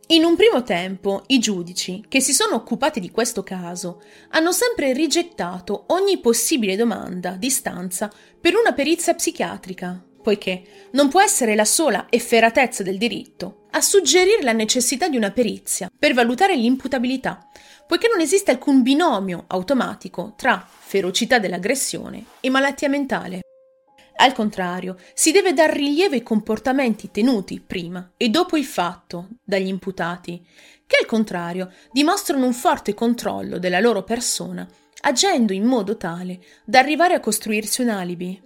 [0.08, 4.92] In un primo tempo i giudici che si sono occupati di questo caso hanno sempre
[4.92, 11.64] rigettato ogni possibile domanda di stanza per una perizia psichiatrica, poiché non può essere la
[11.64, 17.48] sola efferatezza del diritto a suggerire la necessità di una perizia per valutare l'imputabilità,
[17.86, 20.64] poiché non esiste alcun binomio automatico tra
[20.96, 23.40] ferocità dell'aggressione e malattia mentale.
[24.18, 29.66] Al contrario, si deve dar rilievo ai comportamenti tenuti prima e dopo il fatto dagli
[29.66, 30.42] imputati,
[30.86, 34.66] che al contrario dimostrano un forte controllo della loro persona,
[35.02, 38.42] agendo in modo tale da arrivare a costruirsi un alibi.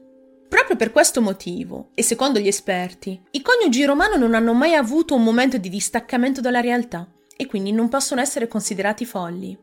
[0.48, 5.14] Proprio per questo motivo, e secondo gli esperti, i coniugi romano non hanno mai avuto
[5.14, 9.56] un momento di distaccamento dalla realtà e quindi non possono essere considerati folli.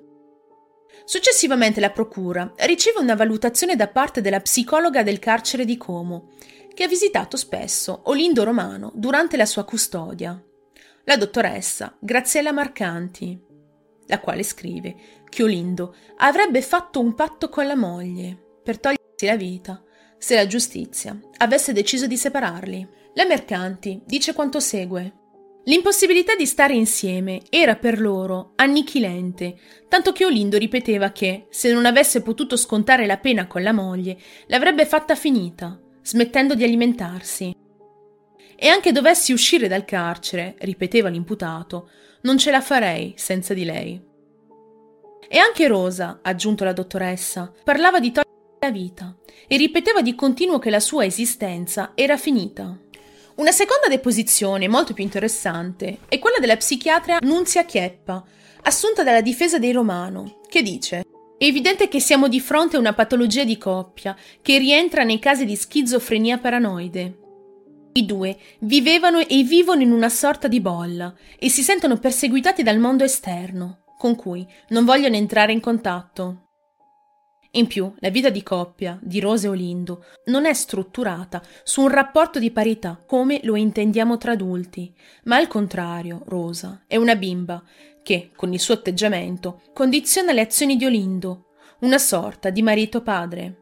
[1.10, 6.32] Successivamente la Procura riceve una valutazione da parte della psicologa del carcere di Como,
[6.74, 10.38] che ha visitato spesso Olindo Romano durante la sua custodia,
[11.06, 13.42] la dottoressa Graziella Marcanti,
[14.08, 14.96] la quale scrive
[15.30, 19.82] che Olindo avrebbe fatto un patto con la moglie per togliersi la vita
[20.18, 22.86] se la giustizia avesse deciso di separarli.
[23.14, 25.27] La Mercanti dice quanto segue.
[25.68, 29.58] L'impossibilità di stare insieme era per loro annichilente,
[29.90, 34.18] tanto che Olindo ripeteva che, se non avesse potuto scontare la pena con la moglie,
[34.48, 37.54] l'avrebbe fatta finita, smettendo di alimentarsi.
[38.56, 41.90] E anche dovessi uscire dal carcere, ripeteva l'imputato,
[42.22, 44.02] non ce la farei senza di lei.
[45.28, 48.26] E anche Rosa, aggiunto la dottoressa, parlava di togliere
[48.62, 49.14] la vita
[49.46, 52.87] e ripeteva di continuo che la sua esistenza era finita.
[53.38, 58.24] Una seconda deposizione, molto più interessante, è quella della psichiatra Nunzia Chieppa,
[58.64, 61.04] assunta dalla difesa dei Romano, che dice
[61.38, 65.46] è evidente che siamo di fronte a una patologia di coppia che rientra nei casi
[65.46, 67.20] di schizofrenia paranoide.
[67.94, 72.80] I due vivevano e vivono in una sorta di bolla e si sentono perseguitati dal
[72.80, 76.47] mondo esterno, con cui non vogliono entrare in contatto.
[77.58, 81.88] In più, la vita di coppia di Rose e Olindo non è strutturata su un
[81.88, 84.94] rapporto di parità come lo intendiamo tra adulti,
[85.24, 87.64] ma al contrario, Rosa è una bimba
[88.04, 91.48] che, con il suo atteggiamento, condiziona le azioni di Olindo,
[91.80, 93.56] una sorta di marito padre.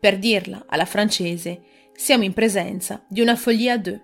[0.00, 1.60] Per dirla alla francese,
[1.92, 4.00] siamo in presenza di una folie à deux.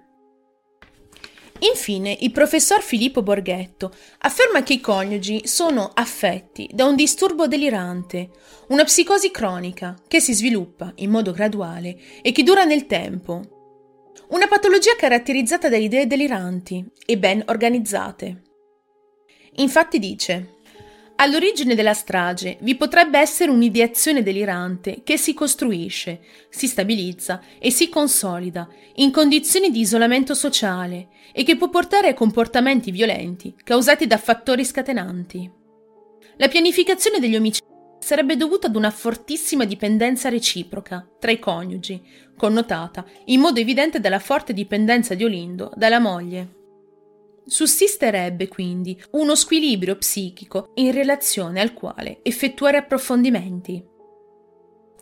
[1.61, 8.31] Infine, il professor Filippo Borghetto afferma che i coniugi sono affetti da un disturbo delirante,
[8.69, 13.43] una psicosi cronica che si sviluppa in modo graduale e che dura nel tempo.
[14.29, 18.43] Una patologia caratterizzata da idee deliranti e ben organizzate.
[19.57, 20.60] Infatti dice
[21.23, 27.91] All'origine della strage vi potrebbe essere un'ideazione delirante che si costruisce, si stabilizza e si
[27.91, 34.17] consolida in condizioni di isolamento sociale e che può portare a comportamenti violenti causati da
[34.17, 35.51] fattori scatenanti.
[36.39, 37.67] La pianificazione degli omicidi
[37.99, 42.03] sarebbe dovuta ad una fortissima dipendenza reciproca tra i coniugi,
[42.35, 46.60] connotata in modo evidente dalla forte dipendenza di Olindo dalla moglie.
[47.51, 53.85] Sussisterebbe quindi uno squilibrio psichico in relazione al quale effettuare approfondimenti.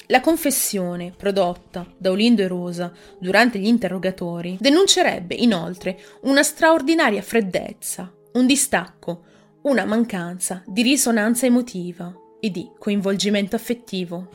[0.07, 2.91] La confessione prodotta da Olindo e Rosa
[3.21, 9.25] durante gli interrogatori denuncerebbe inoltre una straordinaria freddezza, un distacco,
[9.65, 14.27] una mancanza di risonanza emotiva e di coinvolgimento affettivo.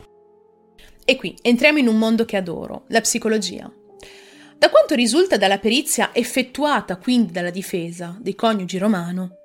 [1.04, 3.74] E qui entriamo in un mondo che adoro, la psicologia.
[4.64, 9.40] Da quanto risulta dalla perizia effettuata quindi dalla difesa dei coniugi romano,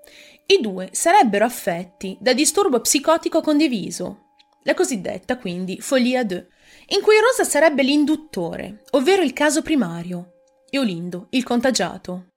[0.47, 4.27] i due sarebbero affetti da disturbo psicotico condiviso,
[4.63, 6.47] la cosiddetta quindi folia 2,
[6.91, 10.35] in cui Rosa sarebbe l'induttore, ovvero il caso primario,
[10.71, 12.29] e Olindo il contagiato.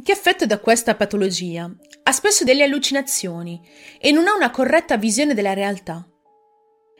[0.00, 1.68] Chi è affetto da questa patologia
[2.04, 3.60] ha spesso delle allucinazioni
[4.00, 6.08] e non ha una corretta visione della realtà.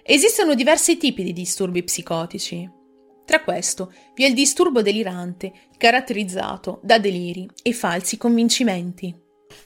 [0.03, 2.69] Esistono diversi tipi di disturbi psicotici,
[3.29, 9.15] tra questo vi è il disturbo delirante, caratterizzato da deliri e falsi convincimenti.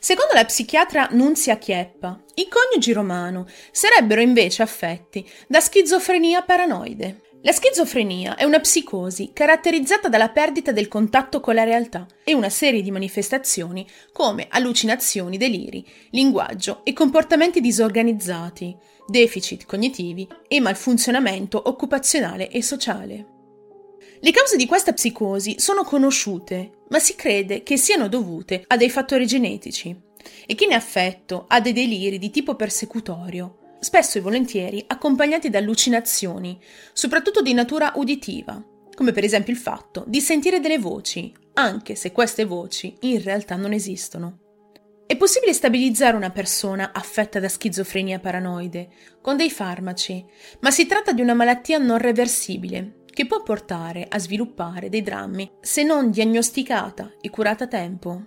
[0.01, 7.21] Secondo la psichiatra Nunzia Chieppa, i coniugi romano sarebbero invece affetti da schizofrenia paranoide.
[7.43, 12.51] La schizofrenia è una psicosi caratterizzata dalla perdita del contatto con la realtà e una
[12.51, 22.51] serie di manifestazioni come allucinazioni, deliri, linguaggio e comportamenti disorganizzati, deficit cognitivi e malfunzionamento occupazionale
[22.51, 23.32] e sociale.
[24.25, 28.89] Le cause di questa psicosi sono conosciute, ma si crede che siano dovute a dei
[28.89, 30.01] fattori genetici
[30.47, 35.51] e chi ne è affetto ha dei deliri di tipo persecutorio, spesso e volentieri accompagnati
[35.51, 36.57] da allucinazioni,
[36.93, 38.65] soprattutto di natura uditiva,
[38.95, 43.57] come per esempio il fatto di sentire delle voci, anche se queste voci in realtà
[43.57, 44.39] non esistono.
[45.05, 48.89] È possibile stabilizzare una persona affetta da schizofrenia paranoide
[49.21, 50.25] con dei farmaci,
[50.61, 55.51] ma si tratta di una malattia non reversibile che può portare a sviluppare dei drammi
[55.61, 58.23] se non diagnosticata e curata a tempo.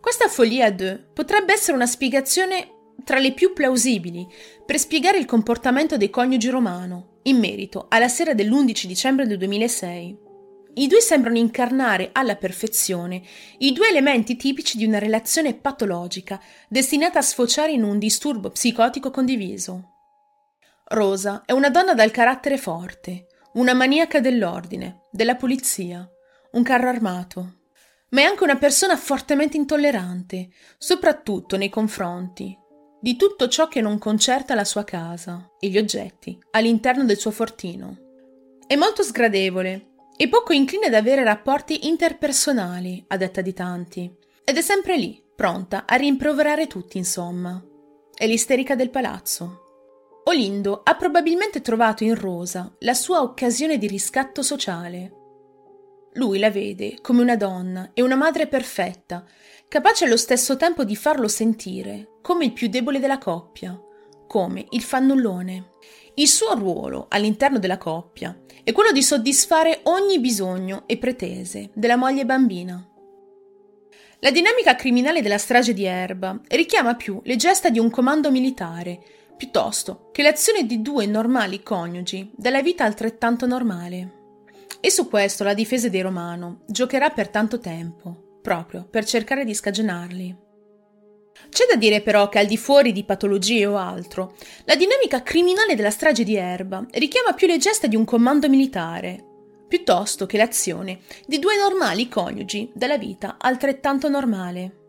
[0.00, 4.26] Questa à deux potrebbe essere una spiegazione tra le più plausibili
[4.64, 10.28] per spiegare il comportamento dei coniugi romano in merito alla sera dell'11 dicembre del 2006.
[10.72, 13.22] I due sembrano incarnare alla perfezione
[13.58, 19.10] i due elementi tipici di una relazione patologica destinata a sfociare in un disturbo psicotico
[19.10, 19.88] condiviso.
[20.84, 26.08] Rosa è una donna dal carattere forte, una maniaca dell'ordine, della polizia,
[26.52, 27.54] un carro armato.
[28.10, 32.56] Ma è anche una persona fortemente intollerante, soprattutto nei confronti
[33.00, 37.30] di tutto ciò che non concerta la sua casa e gli oggetti all'interno del suo
[37.30, 37.96] fortino.
[38.66, 44.56] È molto sgradevole e poco incline ad avere rapporti interpersonali, a detta di tanti, ed
[44.56, 47.64] è sempre lì, pronta a rimproverare tutti, insomma.
[48.14, 49.69] È l'isterica del palazzo.
[50.24, 55.14] Olindo ha probabilmente trovato in Rosa la sua occasione di riscatto sociale.
[56.14, 59.24] Lui la vede come una donna e una madre perfetta,
[59.68, 63.80] capace allo stesso tempo di farlo sentire come il più debole della coppia,
[64.26, 65.70] come il fannullone.
[66.14, 71.96] Il suo ruolo all'interno della coppia è quello di soddisfare ogni bisogno e pretese della
[71.96, 72.84] moglie bambina.
[74.22, 79.02] La dinamica criminale della strage di Erba richiama più le gesta di un comando militare
[79.40, 84.18] piuttosto che l'azione di due normali coniugi dalla vita altrettanto normale.
[84.80, 89.54] E su questo la difesa dei Romano giocherà per tanto tempo, proprio per cercare di
[89.54, 90.36] scagionarli.
[91.48, 94.34] C'è da dire però che al di fuori di patologie o altro,
[94.64, 99.24] la dinamica criminale della strage di Erba richiama più le gesta di un comando militare,
[99.66, 104.84] piuttosto che l'azione di due normali coniugi della vita altrettanto normale.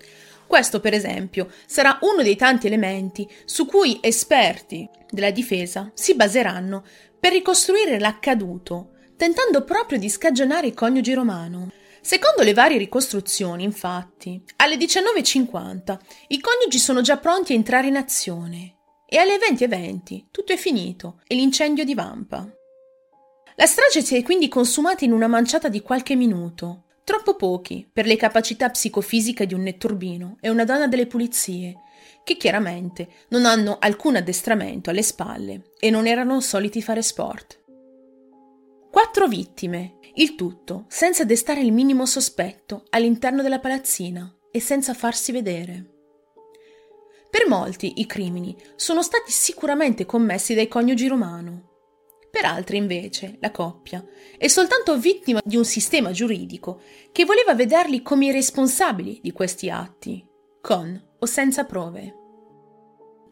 [0.51, 6.83] Questo, per esempio, sarà uno dei tanti elementi su cui esperti della difesa si baseranno
[7.17, 11.71] per ricostruire l'accaduto, tentando proprio di scagionare i coniugi romano.
[12.01, 15.97] Secondo le varie ricostruzioni, infatti, alle 19.50
[16.27, 18.75] i coniugi sono già pronti a entrare in azione
[19.07, 22.45] e alle 20.20 tutto è finito e l'incendio divampa.
[23.55, 28.05] La strage si è quindi consumata in una manciata di qualche minuto, troppo pochi per
[28.05, 31.75] le capacità psicofisiche di un netturbino e una donna delle pulizie,
[32.23, 37.59] che chiaramente non hanno alcun addestramento alle spalle e non erano soliti fare sport.
[38.91, 45.31] Quattro vittime, il tutto senza destare il minimo sospetto all'interno della palazzina e senza farsi
[45.31, 45.85] vedere.
[47.29, 51.70] Per molti i crimini sono stati sicuramente commessi dai coniugi romano.
[52.32, 54.03] Per altri, invece, la coppia
[54.38, 59.69] è soltanto vittima di un sistema giuridico che voleva vederli come i responsabili di questi
[59.69, 60.25] atti,
[60.61, 62.15] con o senza prove.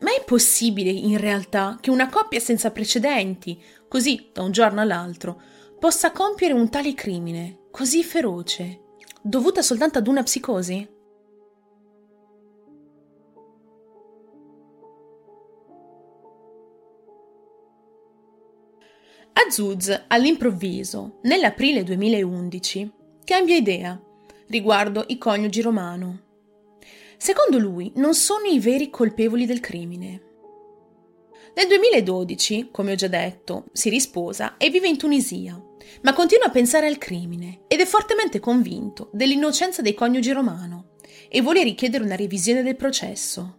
[0.02, 5.42] Ma è possibile in realtà che una coppia senza precedenti, così da un giorno all'altro,
[5.80, 8.82] possa compiere un tale crimine, così feroce,
[9.22, 10.98] dovuta soltanto ad una psicosi?
[19.34, 22.92] Azuz, all'improvviso, nell'aprile 2011,
[23.24, 24.00] cambia idea
[24.48, 26.22] riguardo i coniugi romano.
[27.18, 30.22] Secondo lui non sono i veri colpevoli del crimine.
[31.56, 35.62] Nel 2012, come ho già detto, si risposa e vive in Tunisia,
[36.02, 40.92] ma continua a pensare al crimine ed è fortemente convinto dell'innocenza dei coniugi romano
[41.28, 43.58] e vuole richiedere una revisione del processo.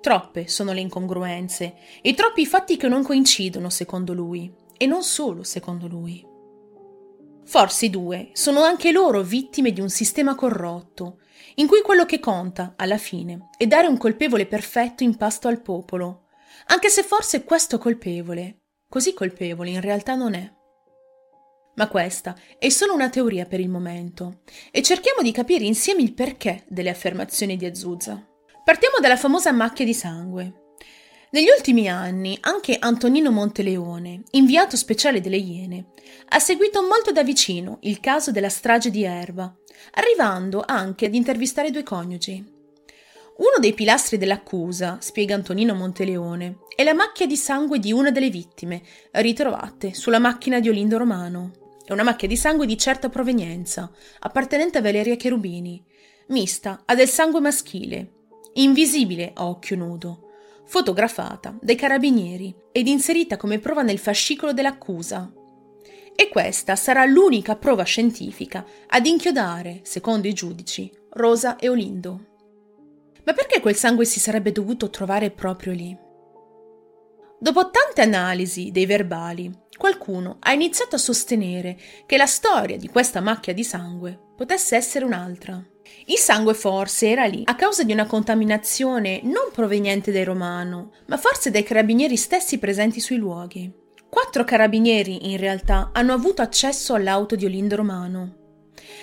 [0.00, 4.50] Troppe sono le incongruenze e troppi i fatti che non coincidono secondo lui,
[4.82, 6.26] e non solo secondo lui.
[7.44, 11.18] Forse i due sono anche loro vittime di un sistema corrotto,
[11.56, 15.60] in cui quello che conta, alla fine, è dare un colpevole perfetto in pasto al
[15.60, 16.28] popolo,
[16.68, 20.50] anche se forse questo colpevole, così colpevole in realtà non è.
[21.74, 26.14] Ma questa è solo una teoria per il momento e cerchiamo di capire insieme il
[26.14, 28.26] perché delle affermazioni di Azusa.
[28.64, 30.69] Partiamo dalla famosa macchia di sangue.
[31.32, 35.90] Negli ultimi anni anche Antonino Monteleone, inviato speciale delle Iene,
[36.30, 39.54] ha seguito molto da vicino il caso della strage di Erba,
[39.92, 42.44] arrivando anche ad intervistare due coniugi.
[43.36, 48.28] Uno dei pilastri dell'accusa, spiega Antonino Monteleone, è la macchia di sangue di una delle
[48.28, 51.52] vittime, ritrovate sulla macchina di Olindo Romano.
[51.84, 55.80] È una macchia di sangue di certa provenienza, appartenente a Valeria Cherubini,
[56.30, 58.14] mista a del sangue maschile,
[58.54, 60.24] invisibile a occhio nudo,
[60.70, 65.28] fotografata dai carabinieri ed inserita come prova nel fascicolo dell'accusa.
[66.14, 72.26] E questa sarà l'unica prova scientifica ad inchiodare, secondo i giudici, Rosa e Olindo.
[73.24, 75.98] Ma perché quel sangue si sarebbe dovuto trovare proprio lì?
[77.40, 83.20] Dopo tante analisi dei verbali, qualcuno ha iniziato a sostenere che la storia di questa
[83.20, 85.60] macchia di sangue potesse essere un'altra.
[86.06, 91.16] Il sangue forse era lì a causa di una contaminazione non proveniente dai Romano, ma
[91.16, 93.72] forse dai carabinieri stessi presenti sui luoghi.
[94.08, 98.34] Quattro carabinieri in realtà hanno avuto accesso all'auto di Olindo Romano.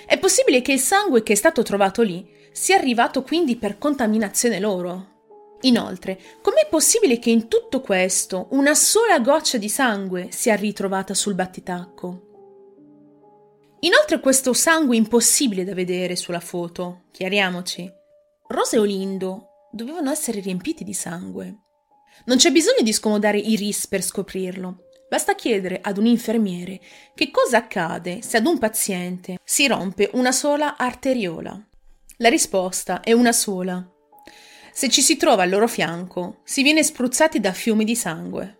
[0.04, 4.60] È possibile che il sangue che è stato trovato lì sia arrivato quindi per contaminazione
[4.60, 5.16] loro.
[5.62, 11.34] Inoltre, com'è possibile che in tutto questo una sola goccia di sangue sia ritrovata sul
[11.34, 12.27] battitacco?
[13.80, 17.90] Inoltre questo sangue impossibile da vedere sulla foto, chiariamoci.
[18.48, 21.58] Rosa e Olindo dovevano essere riempiti di sangue.
[22.24, 24.84] Non c'è bisogno di scomodare i RIS per scoprirlo.
[25.08, 26.80] Basta chiedere ad un infermiere
[27.14, 31.66] che cosa accade se ad un paziente si rompe una sola arteriola.
[32.18, 33.88] La risposta è una sola,
[34.78, 38.58] se ci si trova al loro fianco, si viene spruzzati da fiumi di sangue.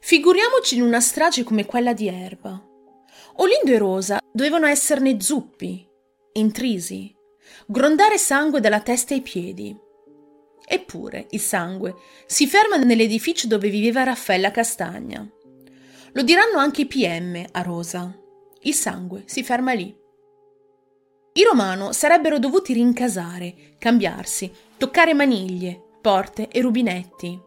[0.00, 2.60] Figuriamoci in una strage come quella di Erba.
[3.36, 5.86] Olindo e Rosa dovevano esserne zuppi,
[6.34, 7.14] intrisi,
[7.66, 9.76] grondare sangue dalla testa ai piedi.
[10.66, 11.94] Eppure il sangue
[12.26, 15.28] si ferma nell'edificio dove viveva Raffaella Castagna.
[16.12, 18.16] Lo diranno anche i PM a Rosa.
[18.62, 19.94] Il sangue si ferma lì.
[21.36, 27.40] I Romano sarebbero dovuti rincasare, cambiarsi, toccare maniglie, porte e rubinetti.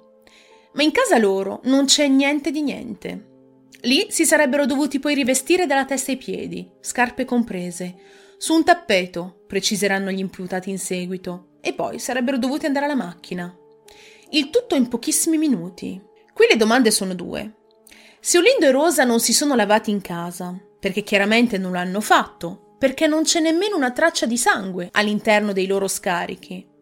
[0.74, 3.37] Ma in casa loro non c'è niente di niente.
[3.82, 7.96] Lì si sarebbero dovuti poi rivestire dalla testa ai piedi, scarpe comprese,
[8.38, 13.56] su un tappeto, preciseranno gli imputati in seguito, e poi sarebbero dovuti andare alla macchina.
[14.30, 16.02] Il tutto in pochissimi minuti.
[16.34, 17.56] Qui le domande sono due.
[18.20, 22.76] Se Olindo e Rosa non si sono lavati in casa, perché chiaramente non l'hanno fatto,
[22.78, 26.76] perché non c'è nemmeno una traccia di sangue all'interno dei loro scarichi.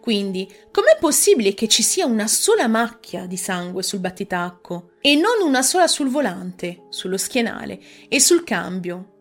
[0.00, 5.46] Quindi, com'è possibile che ci sia una sola macchia di sangue sul battitacco e non
[5.46, 7.78] una sola sul volante, sullo schienale
[8.08, 9.18] e sul cambio,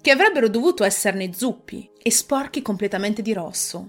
[0.00, 3.88] che avrebbero dovuto esserne zuppi e sporchi completamente di rosso?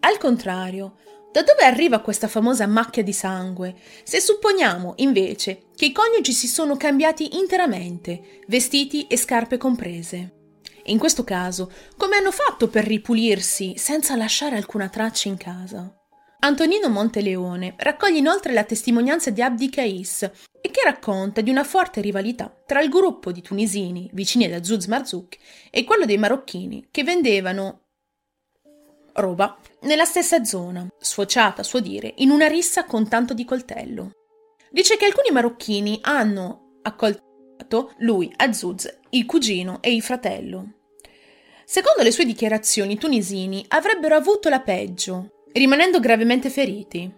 [0.00, 0.96] Al contrario,
[1.32, 3.74] da dove arriva questa famosa macchia di sangue?
[4.04, 10.43] Se supponiamo, invece, che i coniugi si sono cambiati interamente, vestiti e scarpe comprese.
[10.84, 15.92] In questo caso, come hanno fatto per ripulirsi senza lasciare alcuna traccia in casa?
[16.40, 20.22] Antonino Monteleone raccoglie inoltre la testimonianza di Abdi Kais
[20.60, 24.84] e che racconta di una forte rivalità tra il gruppo di tunisini vicini ad Azuz
[24.84, 25.38] Marzouk
[25.70, 27.84] e quello dei marocchini che vendevano
[29.14, 34.10] roba nella stessa zona, sfociata a suo dire in una rissa con tanto di coltello.
[34.70, 40.72] Dice che alcuni marocchini hanno accolto lui, Azuz, il cugino e il fratello.
[41.64, 47.10] Secondo le sue dichiarazioni, i tunisini avrebbero avuto la peggio, rimanendo gravemente feriti.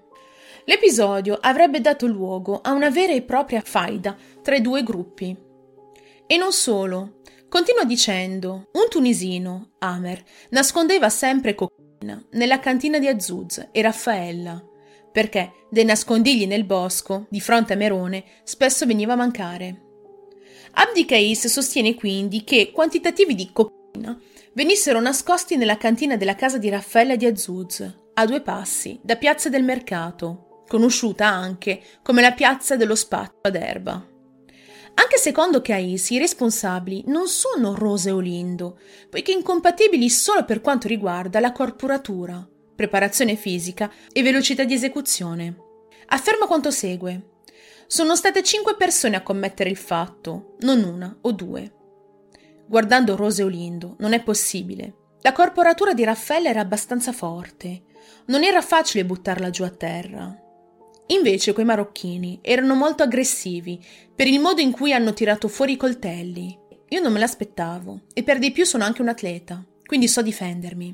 [0.66, 5.36] L'episodio avrebbe dato luogo a una vera e propria faida tra i due gruppi.
[6.26, 7.20] E non solo.
[7.49, 14.62] Continua dicendo, un tunisino, Amer, nascondeva sempre cocaina nella cantina di Azuz e Raffaella,
[15.12, 19.86] perché dei nascondigli nel bosco, di fronte a Merone, spesso veniva a mancare.
[20.79, 24.18] Abdi Kais sostiene quindi che quantitativi di cocaina
[24.53, 27.81] venissero nascosti nella cantina della casa di Raffaella di Azuz,
[28.12, 33.55] a due passi da Piazza del Mercato, conosciuta anche come la Piazza dello Spazio ad
[33.55, 34.07] Erba.
[34.99, 40.89] Anche secondo Cais i responsabili non sono Rose e Olindo, poiché incompatibili solo per quanto
[40.89, 45.57] riguarda la corporatura, preparazione fisica e velocità di esecuzione.
[46.09, 47.36] Afferma quanto segue.
[47.89, 51.72] Sono state cinque persone a commettere il fatto, non una o due.
[52.66, 54.95] Guardando Rose Olindo, non è possibile.
[55.20, 57.82] La corporatura di Raffaele era abbastanza forte.
[58.26, 60.37] Non era facile buttarla giù a terra.
[61.09, 63.80] Invece quei marocchini erano molto aggressivi
[64.14, 66.59] per il modo in cui hanno tirato fuori i coltelli.
[66.89, 70.93] Io non me l'aspettavo e per di più sono anche un atleta, quindi so difendermi.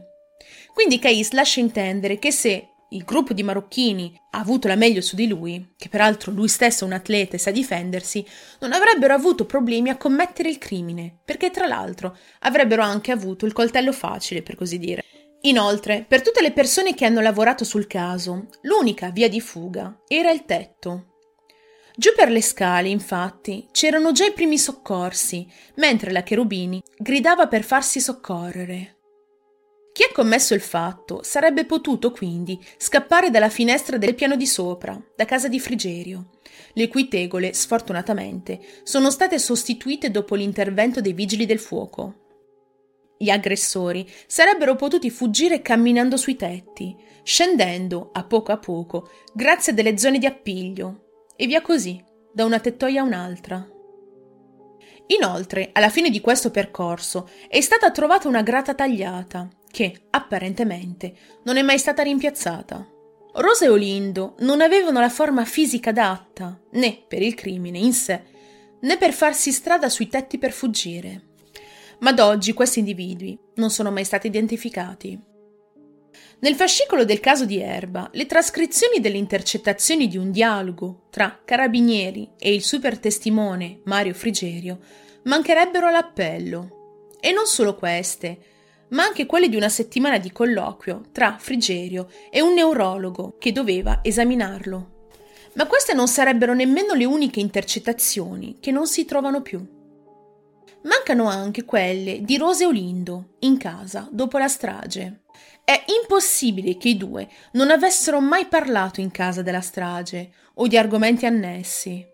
[0.74, 5.16] Quindi Kais lascia intendere che se il gruppo di marocchini ha avuto la meglio su
[5.16, 8.24] di lui, che peraltro lui stesso è un atleta e sa difendersi,
[8.60, 13.52] non avrebbero avuto problemi a commettere il crimine, perché tra l'altro avrebbero anche avuto il
[13.52, 15.04] coltello facile, per così dire.
[15.42, 20.30] Inoltre, per tutte le persone che hanno lavorato sul caso, l'unica via di fuga era
[20.30, 21.06] il tetto.
[21.96, 27.64] Giù per le scale, infatti, c'erano già i primi soccorsi, mentre la Cherubini gridava per
[27.64, 28.98] farsi soccorrere.
[29.92, 34.98] Chi ha commesso il fatto sarebbe potuto quindi scappare dalla finestra del piano di sopra,
[35.14, 36.30] da casa di Frigerio,
[36.72, 42.20] le cui tegole, sfortunatamente, sono state sostituite dopo l'intervento dei vigili del fuoco.
[43.18, 49.74] Gli aggressori sarebbero potuti fuggire camminando sui tetti, scendendo a poco a poco, grazie a
[49.74, 53.68] delle zone di appiglio, e via così, da una tettoia a un'altra.
[55.08, 61.56] Inoltre, alla fine di questo percorso è stata trovata una grata tagliata, che, apparentemente, non
[61.56, 62.86] è mai stata rimpiazzata.
[63.34, 68.22] Rosa e Olindo non avevano la forma fisica adatta, né per il crimine in sé,
[68.82, 71.30] né per farsi strada sui tetti per fuggire
[72.02, 75.18] ma ad oggi questi individui non sono mai stati identificati.
[76.40, 82.30] Nel fascicolo del caso di Erba, le trascrizioni delle intercettazioni di un dialogo tra carabinieri
[82.38, 84.80] e il supertestimone Mario Frigerio
[85.24, 87.10] mancherebbero all'appello.
[87.20, 88.38] E non solo queste,
[88.92, 94.00] ma anche quelle di una settimana di colloquio tra Frigerio e un neurologo che doveva
[94.02, 95.08] esaminarlo.
[95.54, 99.80] Ma queste non sarebbero nemmeno le uniche intercettazioni che non si trovano più.
[100.84, 105.20] Mancano anche quelle di Rose Olindo, in casa, dopo la strage.
[105.64, 110.76] È impossibile che i due non avessero mai parlato in casa della strage o di
[110.76, 112.04] argomenti annessi.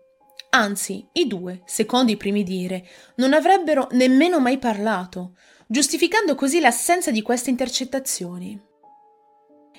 [0.51, 5.35] Anzi, i due, secondo i primi dire, non avrebbero nemmeno mai parlato,
[5.71, 8.59] giustificando così l'assenza di queste intercettazioni.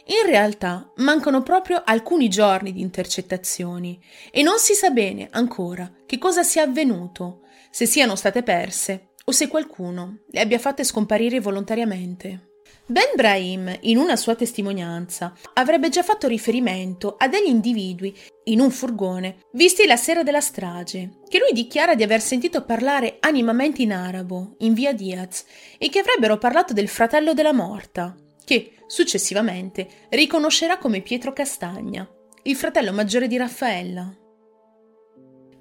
[0.07, 6.17] In realtà mancano proprio alcuni giorni di intercettazioni e non si sa bene ancora che
[6.17, 12.50] cosa sia avvenuto se siano state perse o se qualcuno le abbia fatte scomparire volontariamente.
[12.91, 18.13] Ben Brahim, in una sua testimonianza, avrebbe già fatto riferimento a degli individui
[18.47, 23.19] in un furgone visti la sera della strage, che lui dichiara di aver sentito parlare
[23.21, 25.45] animamente in arabo, in via Diaz,
[25.79, 28.13] e che avrebbero parlato del fratello della morta,
[28.45, 32.11] che successivamente riconoscerà come Pietro Castagna,
[32.43, 34.20] il fratello maggiore di Raffaella.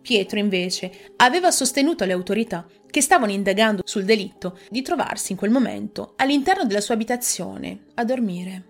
[0.10, 5.52] Pietro, invece, aveva sostenuto alle autorità che stavano indagando sul delitto di trovarsi in quel
[5.52, 8.64] momento all'interno della sua abitazione a dormire.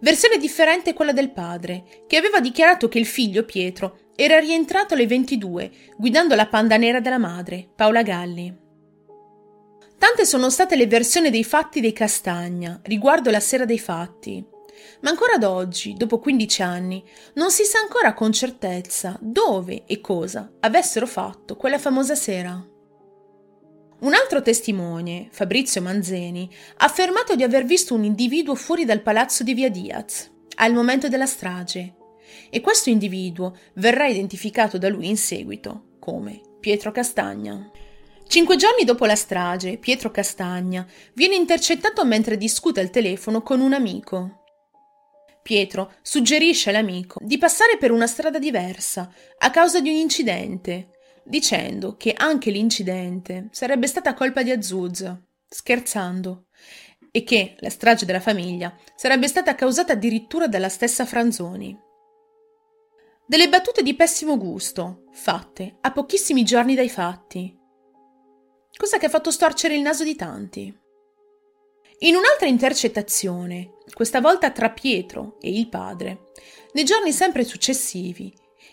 [0.00, 5.06] Versione differente quella del padre, che aveva dichiarato che il figlio Pietro era rientrato alle
[5.06, 8.56] 22 guidando la panda nera della madre, Paola Galli.
[9.98, 14.42] Tante sono state le versioni dei fatti dei Castagna riguardo la sera dei fatti,
[15.00, 17.04] ma ancora ad oggi, dopo 15 anni,
[17.34, 22.52] non si sa ancora con certezza dove e cosa avessero fatto quella famosa sera.
[23.98, 29.42] Un altro testimone, Fabrizio Manzeni, ha affermato di aver visto un individuo fuori dal palazzo
[29.42, 31.94] di Via Diaz al momento della strage
[32.50, 37.70] e questo individuo verrà identificato da lui in seguito come Pietro Castagna.
[38.28, 43.72] Cinque giorni dopo la strage, Pietro Castagna viene intercettato mentre discute al telefono con un
[43.72, 44.44] amico.
[45.46, 50.88] Pietro suggerisce all'amico di passare per una strada diversa a causa di un incidente,
[51.22, 55.08] dicendo che anche l'incidente sarebbe stata colpa di Azuz,
[55.48, 56.46] scherzando,
[57.12, 61.78] e che la strage della famiglia sarebbe stata causata addirittura dalla stessa Franzoni.
[63.24, 67.56] Delle battute di pessimo gusto, fatte a pochissimi giorni dai fatti.
[68.76, 70.76] Cosa che ha fatto storcere il naso di tanti.
[72.00, 76.26] In un'altra intercettazione, questa volta tra Pietro e il padre,
[76.72, 78.30] nei giorni sempre successivi,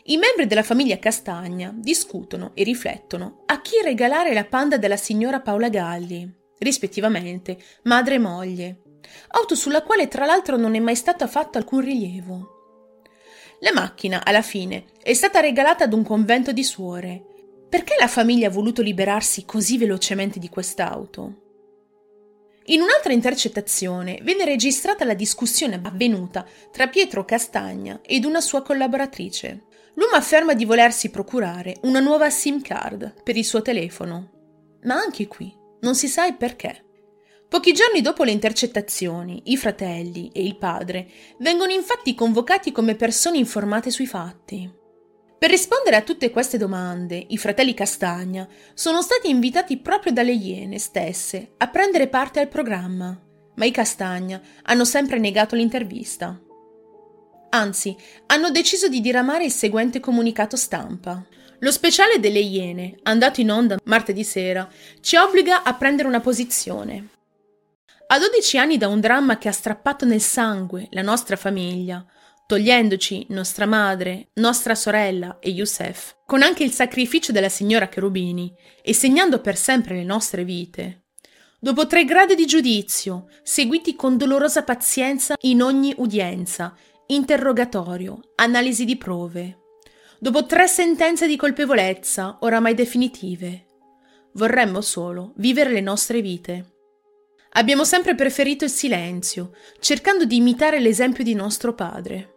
[0.08, 5.40] i membri della famiglia Castagna discutono e riflettono a chi regalare la panda della signora
[5.40, 8.82] Paola Galli, rispettivamente madre e moglie,
[9.30, 12.50] auto sulla quale tra l'altro non è mai stato fatto alcun rilievo.
[13.60, 17.24] La macchina, alla fine, è stata regalata ad un convento di suore.
[17.70, 21.43] Perché la famiglia ha voluto liberarsi così velocemente di quest'auto?
[22.68, 29.66] In un'altra intercettazione viene registrata la discussione avvenuta tra Pietro Castagna ed una sua collaboratrice.
[29.96, 35.28] L'uomo afferma di volersi procurare una nuova SIM card per il suo telefono, ma anche
[35.28, 36.86] qui non si sa il perché.
[37.50, 41.08] Pochi giorni dopo le intercettazioni, i fratelli e il padre
[41.40, 44.82] vengono infatti convocati come persone informate sui fatti.
[45.44, 50.80] Per rispondere a tutte queste domande, i fratelli Castagna sono stati invitati proprio dalle Iene
[50.80, 53.22] stesse a prendere parte al programma,
[53.56, 56.40] ma i Castagna hanno sempre negato l'intervista.
[57.50, 57.94] Anzi,
[58.28, 61.22] hanno deciso di diramare il seguente comunicato stampa.
[61.60, 64.66] Lo speciale delle Iene, andato in onda martedì sera,
[65.02, 67.10] ci obbliga a prendere una posizione.
[68.08, 72.06] A 12 anni da un dramma che ha strappato nel sangue la nostra famiglia,
[72.54, 78.94] togliendoci nostra madre, nostra sorella e Youssef, con anche il sacrificio della signora Cherubini, e
[78.94, 81.06] segnando per sempre le nostre vite.
[81.60, 86.76] Dopo tre gradi di giudizio, seguiti con dolorosa pazienza in ogni udienza,
[87.08, 89.58] interrogatorio, analisi di prove.
[90.20, 93.66] Dopo tre sentenze di colpevolezza, oramai definitive,
[94.34, 96.74] vorremmo solo vivere le nostre vite.
[97.54, 102.33] Abbiamo sempre preferito il silenzio, cercando di imitare l'esempio di nostro padre.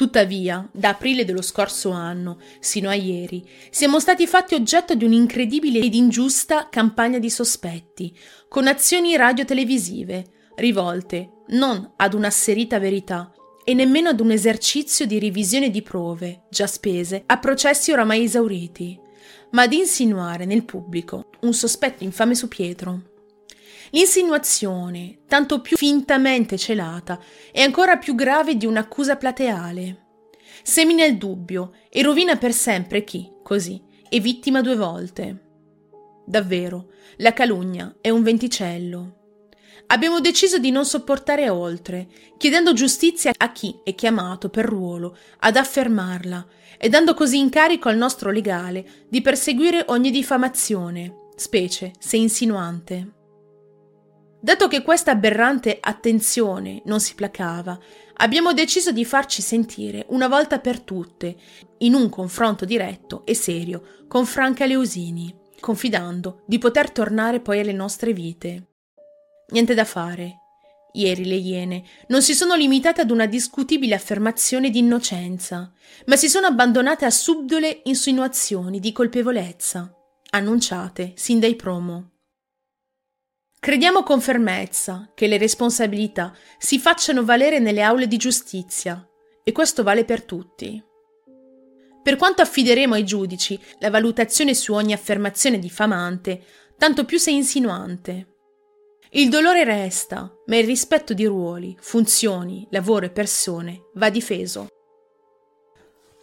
[0.00, 5.78] Tuttavia, da aprile dello scorso anno sino a ieri, siamo stati fatti oggetto di un'incredibile
[5.78, 8.16] ed ingiusta campagna di sospetti,
[8.48, 10.24] con azioni radio-televisive,
[10.54, 13.30] rivolte non ad un'asserita verità
[13.62, 18.98] e nemmeno ad un esercizio di revisione di prove, già spese, a processi oramai esauriti,
[19.50, 23.02] ma ad insinuare nel pubblico un sospetto infame su Pietro.
[23.90, 27.18] L'insinuazione, tanto più fintamente celata,
[27.50, 30.06] è ancora più grave di un'accusa plateale.
[30.62, 35.48] Semina il dubbio e rovina per sempre chi, così, è vittima due volte.
[36.24, 39.16] Davvero, la calunnia è un venticello.
[39.86, 45.56] Abbiamo deciso di non sopportare oltre, chiedendo giustizia a chi è chiamato per ruolo ad
[45.56, 46.46] affermarla
[46.78, 53.18] e dando così incarico al nostro legale di perseguire ogni diffamazione, specie se insinuante.
[54.42, 57.78] Dato che questa aberrante attenzione non si placava,
[58.16, 61.36] abbiamo deciso di farci sentire una volta per tutte,
[61.78, 67.74] in un confronto diretto e serio con Franca Leusini, confidando di poter tornare poi alle
[67.74, 68.68] nostre vite.
[69.48, 70.36] Niente da fare.
[70.92, 75.70] Ieri le Iene non si sono limitate ad una discutibile affermazione di innocenza,
[76.06, 79.94] ma si sono abbandonate a subdole insinuazioni di colpevolezza,
[80.30, 82.19] annunciate sin dai promo.
[83.60, 89.06] Crediamo con fermezza che le responsabilità si facciano valere nelle aule di giustizia
[89.44, 90.82] e questo vale per tutti.
[92.02, 96.42] Per quanto affideremo ai giudici la valutazione su ogni affermazione diffamante,
[96.78, 98.28] tanto più se insinuante.
[99.10, 104.68] Il dolore resta, ma il rispetto di ruoli, funzioni, lavoro e persone va difeso.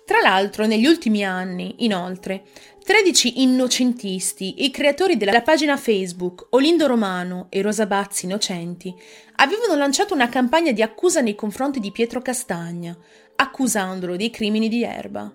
[0.07, 2.45] Tra l'altro, negli ultimi anni, inoltre,
[2.87, 8.95] 13 innocentisti e creatori della pagina Facebook Olindo Romano e Rosa Bazzi Innocenti
[9.35, 12.97] avevano lanciato una campagna di accusa nei confronti di Pietro Castagna,
[13.35, 15.29] accusandolo dei crimini di Erba.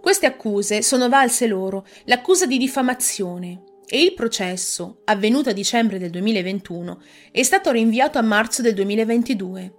[0.00, 6.08] Queste accuse sono valse loro l'accusa di diffamazione e il processo, avvenuto a dicembre del
[6.08, 9.74] 2021, è stato rinviato a marzo del 2022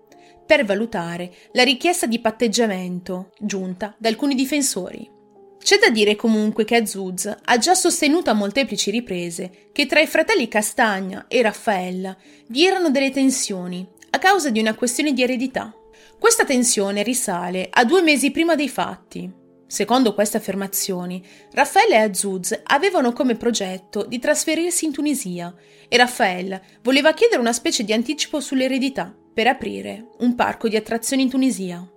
[0.45, 5.20] per valutare la richiesta di patteggiamento giunta da alcuni difensori.
[5.62, 10.07] C'è da dire comunque che Azuz ha già sostenuto a molteplici riprese che tra i
[10.07, 15.74] fratelli Castagna e Raffaella vi erano delle tensioni a causa di una questione di eredità.
[16.20, 19.32] Questa tensione risale a due mesi prima dei fatti.
[19.68, 25.53] Secondo queste affermazioni, Raffaella e Azuz avevano come progetto di trasferirsi in Tunisia
[25.88, 31.22] e Raffaella voleva chiedere una specie di anticipo sull'eredità per aprire un parco di attrazioni
[31.22, 31.88] in Tunisia.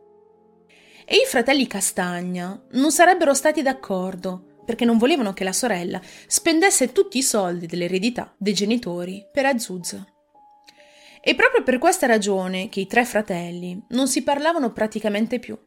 [1.07, 6.93] E i fratelli Castagna non sarebbero stati d'accordo perché non volevano che la sorella spendesse
[6.93, 10.03] tutti i soldi dell'eredità dei genitori per Azuz.
[11.21, 15.59] E proprio per questa ragione che i tre fratelli non si parlavano praticamente più.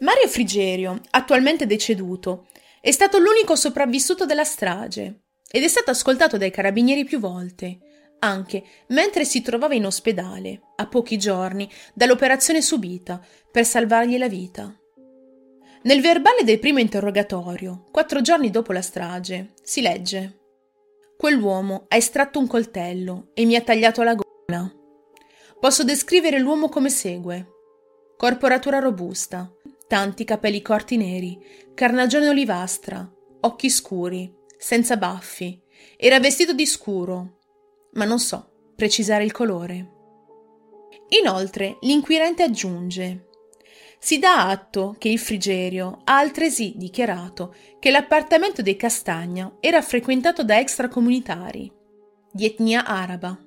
[0.00, 2.48] Mario Frigerio, attualmente deceduto,
[2.82, 7.78] è stato l'unico sopravvissuto della strage ed è stato ascoltato dai carabinieri più volte
[8.20, 14.74] anche mentre si trovava in ospedale, a pochi giorni dall'operazione subita, per salvargli la vita.
[15.82, 20.40] Nel verbale del primo interrogatorio, quattro giorni dopo la strage, si legge
[21.20, 24.74] Quell'uomo ha estratto un coltello e mi ha tagliato la gola.
[25.60, 27.46] Posso descrivere l'uomo come segue.
[28.16, 29.52] Corporatura robusta,
[29.86, 31.38] tanti capelli corti neri,
[31.74, 33.06] carnagione olivastra,
[33.40, 35.60] occhi scuri, senza baffi,
[35.98, 37.39] era vestito di scuro,
[37.92, 39.90] ma non so precisare il colore.
[41.20, 43.26] Inoltre, l'inquirente aggiunge
[44.02, 50.42] si dà atto che il Frigerio ha altresì dichiarato che l'appartamento dei Castagna era frequentato
[50.42, 51.70] da extracomunitari
[52.32, 53.38] di etnia araba.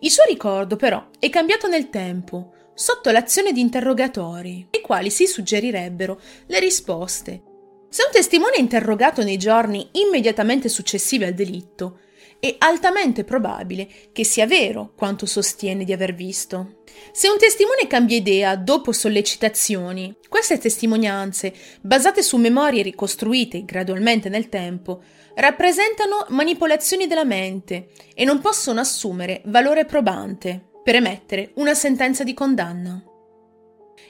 [0.00, 5.26] Il suo ricordo però è cambiato nel tempo sotto l'azione di interrogatori, nei quali si
[5.26, 7.42] suggerirebbero le risposte.
[7.90, 11.98] Se un testimone è interrogato nei giorni immediatamente successivi al delitto,
[12.44, 16.82] è altamente probabile che sia vero quanto sostiene di aver visto.
[17.12, 24.48] Se un testimone cambia idea dopo sollecitazioni, queste testimonianze, basate su memorie ricostruite gradualmente nel
[24.48, 25.04] tempo,
[25.36, 32.34] rappresentano manipolazioni della mente e non possono assumere valore probante per emettere una sentenza di
[32.34, 33.00] condanna.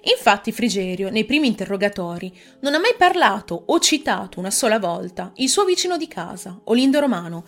[0.04, 5.50] Infatti Frigerio, nei primi interrogatori, non ha mai parlato o citato una sola volta il
[5.50, 7.44] suo vicino di casa, Olindo Romano,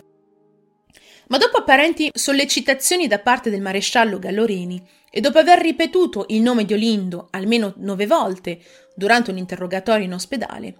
[1.27, 6.65] ma dopo apparenti sollecitazioni da parte del maresciallo Gallorini e dopo aver ripetuto il nome
[6.65, 8.59] di Olindo almeno nove volte
[8.95, 10.75] durante un interrogatorio in ospedale,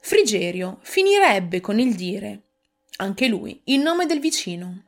[0.00, 2.44] Frigerio finirebbe con il dire,
[2.96, 4.84] anche lui, il nome del vicino.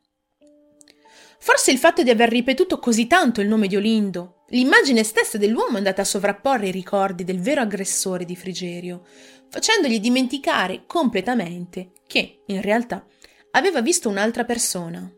[1.39, 5.75] Forse il fatto di aver ripetuto così tanto il nome di Olindo, l'immagine stessa dell'uomo
[5.75, 9.07] è andata a sovrapporre i ricordi del vero aggressore di Frigerio,
[9.49, 13.05] facendogli dimenticare completamente che, in realtà,
[13.53, 15.11] aveva visto un'altra persona.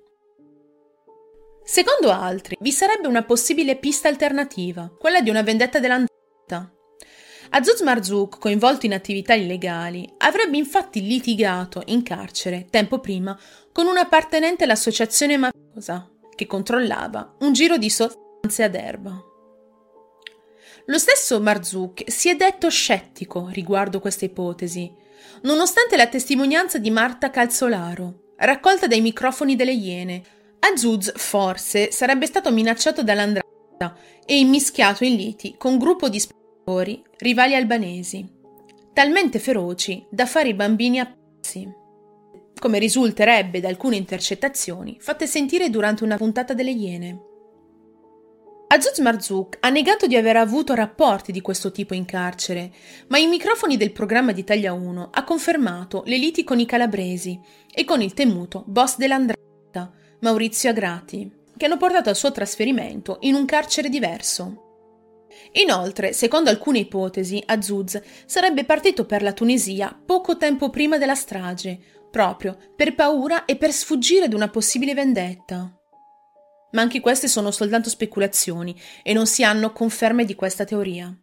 [1.65, 6.73] Secondo altri, vi sarebbe una possibile pista alternativa, quella di una vendetta dell'andata.
[7.51, 13.39] Azuz Marzouk, coinvolto in attività illegali, avrebbe infatti litigato in carcere tempo prima
[13.71, 19.23] con un appartenente all'associazione mafiosa che controllava un giro di sostanze ad erba.
[20.87, 24.93] Lo stesso Marzouk si è detto scettico riguardo questa ipotesi,
[25.43, 30.23] nonostante la testimonianza di Marta Calzolaro, raccolta dai microfoni delle Iene.
[30.61, 37.03] Azuz forse sarebbe stato minacciato dall'Andrata e immischiato in liti con un gruppo di spettatori
[37.19, 38.25] rivali albanesi,
[38.93, 41.69] talmente feroci da fare i bambini a pezzi,
[42.61, 47.31] come risulterebbe da alcune intercettazioni fatte sentire durante una puntata delle Iene.
[48.73, 52.73] Azuz Marzouk ha negato di aver avuto rapporti di questo tipo in carcere,
[53.09, 57.39] ma i microfoni del programma di Italia 1 ha confermato le liti con i calabresi
[57.71, 63.35] e con il temuto boss dell'Andrata, Maurizio Agrati, che hanno portato al suo trasferimento in
[63.35, 65.27] un carcere diverso.
[65.53, 71.79] Inoltre, secondo alcune ipotesi, Azuz sarebbe partito per la Tunisia poco tempo prima della strage,
[72.11, 75.77] proprio per paura e per sfuggire ad una possibile vendetta
[76.73, 81.15] ma anche queste sono soltanto speculazioni e non si hanno conferme di questa teoria.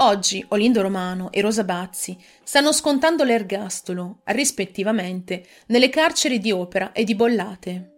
[0.00, 7.02] Oggi Olindo Romano e Rosa Bazzi stanno scontando l'ergastolo, rispettivamente, nelle carceri di Opera e
[7.02, 7.92] di Bollate.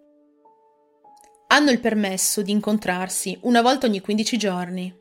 [1.48, 4.98] Hanno il permesso di incontrarsi una volta ogni 15 giorni.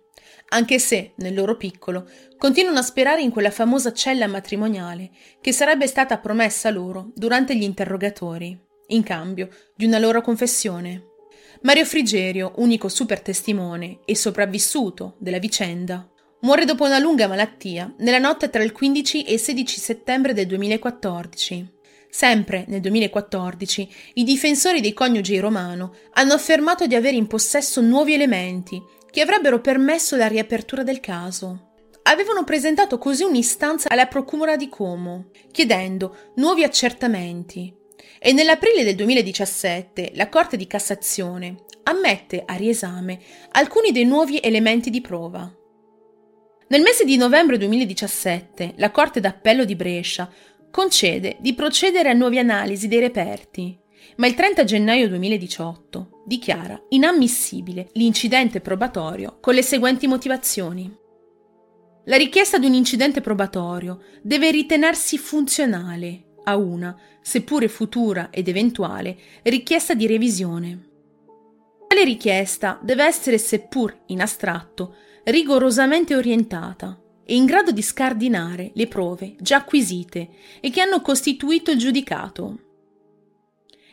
[0.49, 5.11] anche se, nel loro piccolo, continuano a sperare in quella famosa cella matrimoniale
[5.41, 11.08] che sarebbe stata promessa loro durante gli interrogatori, in cambio di una loro confessione.
[11.61, 16.09] Mario Frigerio, unico super testimone e sopravvissuto della vicenda,
[16.41, 20.45] muore dopo una lunga malattia nella notte tra il 15 e il 16 settembre del
[20.45, 21.77] 2014.
[22.09, 28.13] Sempre nel 2014 i difensori dei coniugi Romano hanno affermato di avere in possesso nuovi
[28.13, 28.81] elementi
[29.11, 31.71] che avrebbero permesso la riapertura del caso.
[32.03, 37.75] Avevano presentato così un'istanza alla Procura di Como, chiedendo nuovi accertamenti.
[38.21, 43.17] E nell'aprile del 2017 la Corte di Cassazione ammette a riesame
[43.51, 45.49] alcuni dei nuovi elementi di prova.
[46.67, 50.29] Nel mese di novembre 2017 la Corte d'Appello di Brescia
[50.69, 53.79] concede di procedere a nuove analisi dei reperti,
[54.17, 60.93] ma il 30 gennaio 2018 dichiara inammissibile l'incidente probatorio con le seguenti motivazioni.
[62.05, 69.17] La richiesta di un incidente probatorio deve ritenersi funzionale a una, seppure futura ed eventuale,
[69.43, 70.87] richiesta di revisione.
[71.87, 74.95] Tale richiesta deve essere, seppur in astratto,
[75.25, 80.29] rigorosamente orientata e in grado di scardinare le prove già acquisite
[80.59, 82.59] e che hanno costituito il giudicato.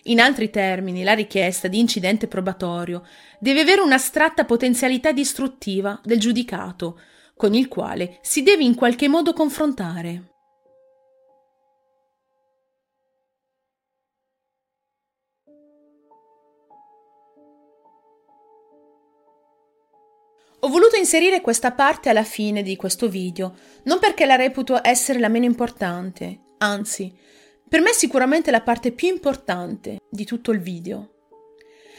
[0.05, 3.03] In altri termini, la richiesta di incidente probatorio
[3.39, 7.01] deve avere un'astratta potenzialità distruttiva del giudicato,
[7.37, 10.36] con il quale si deve in qualche modo confrontare.
[20.61, 23.55] Ho voluto inserire questa parte alla fine di questo video,
[23.85, 27.15] non perché la reputo essere la meno importante, anzi,
[27.69, 31.11] per me è sicuramente la parte più importante di tutto il video.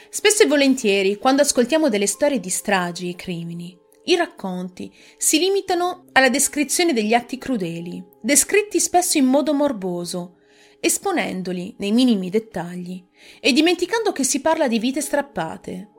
[0.09, 6.05] Spesso e volentieri, quando ascoltiamo delle storie di stragi e crimini, i racconti si limitano
[6.13, 10.37] alla descrizione degli atti crudeli, descritti spesso in modo morboso,
[10.79, 13.05] esponendoli nei minimi dettagli
[13.39, 15.89] e dimenticando che si parla di vite strappate,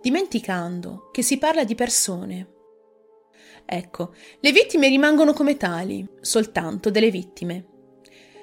[0.00, 2.52] dimenticando che si parla di persone.
[3.64, 7.66] Ecco, le vittime rimangono come tali, soltanto delle vittime.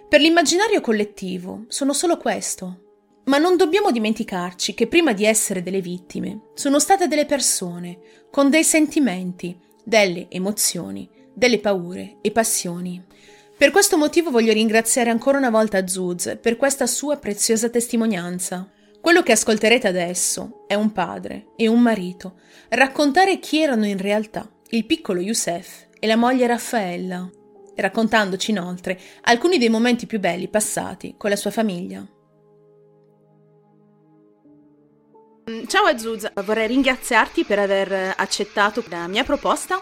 [0.08, 2.82] Per l'immaginario collettivo sono solo questo.
[3.26, 8.00] Ma non dobbiamo dimenticarci che prima di essere delle vittime sono state delle persone
[8.30, 13.04] con dei sentimenti, delle emozioni, delle paure e passioni.
[13.58, 18.70] Per questo motivo voglio ringraziare ancora una volta Zuz per questa sua preziosa testimonianza.
[19.06, 22.40] Quello che ascolterete adesso è un padre e un marito
[22.70, 27.30] raccontare chi erano in realtà il piccolo Youssef e la moglie Raffaella,
[27.76, 32.04] raccontandoci inoltre alcuni dei momenti più belli passati con la sua famiglia.
[35.68, 39.80] Ciao Azuz, vorrei ringraziarti per aver accettato la mia proposta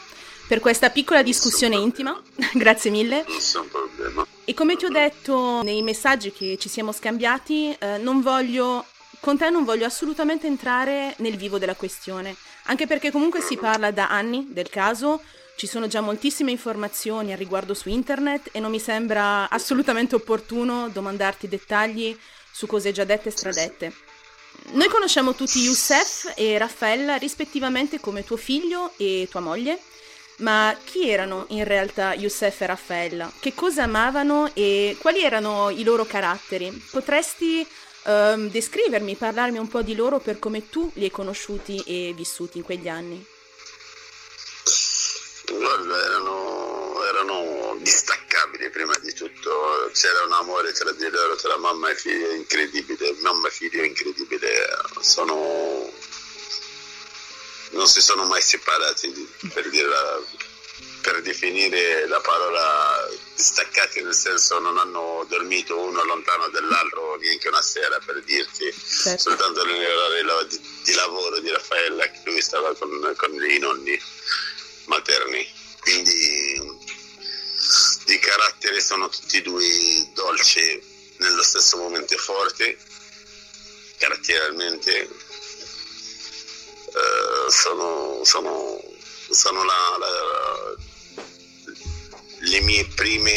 [0.50, 2.22] per questa piccola discussione intima.
[2.54, 3.24] Grazie mille.
[3.30, 4.28] Nessun problema.
[4.44, 8.86] E come ti ho detto nei messaggi che ci siamo scambiati, eh, non voglio
[9.24, 13.90] con te non voglio assolutamente entrare nel vivo della questione, anche perché comunque si parla
[13.90, 15.22] da anni del caso,
[15.56, 20.90] ci sono già moltissime informazioni al riguardo su internet e non mi sembra assolutamente opportuno
[20.90, 22.20] domandarti dettagli
[22.52, 23.94] su cose già dette e stradette.
[24.72, 29.80] Noi conosciamo tutti Youssef e Raffaella rispettivamente come tuo figlio e tua moglie,
[30.40, 33.32] ma chi erano in realtà Youssef e Raffaella?
[33.40, 36.70] Che cosa amavano e quali erano i loro caratteri?
[36.92, 37.66] Potresti
[38.04, 42.58] um, descrivermi, parlarmi un po' di loro per come tu li hai conosciuti e vissuti
[42.58, 43.26] in quegli anni.
[45.46, 51.90] Guarda, erano, erano distaccabili prima di tutto, c'era un amore tra di loro, tra mamma
[51.90, 54.48] e figlio incredibile, mamma e figlio incredibile,
[55.02, 55.92] sono...
[57.72, 59.12] non si sono mai separati
[59.54, 60.22] per dire la
[61.04, 67.62] per definire la parola distaccati nel senso non hanno dormito uno lontano dall'altro neanche una
[67.62, 68.72] sera per dirti.
[68.74, 69.22] Certo.
[69.22, 74.00] soltanto nell'orario di, di, lavoro di Raffaella che lui stava con, con i nonni
[74.86, 75.62] materni.
[75.80, 76.82] Quindi
[78.06, 80.82] di carattere sono tutti e due dolci
[81.18, 82.78] nello stesso momento forti.
[83.98, 85.10] Caratterialmente
[86.94, 88.82] eh, sono, sono,
[89.30, 90.76] sono la, la
[92.96, 93.32] prime,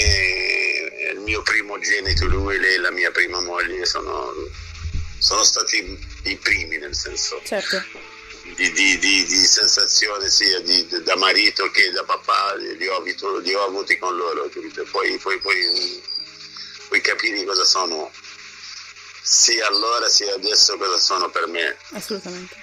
[1.12, 4.32] il mio primo genito, lui e la mia prima moglie sono,
[5.18, 7.82] sono stati i primi nel senso certo.
[8.54, 10.61] di, di, di, di, sensazione sia
[11.04, 14.48] da marito che da papà, li ho, avuto, li ho avuti con loro,
[14.90, 16.02] poi, poi, poi,
[16.88, 18.11] poi capire cosa sono
[19.22, 21.76] sia allora sia adesso cosa sono per me.
[21.90, 22.54] Assolutamente.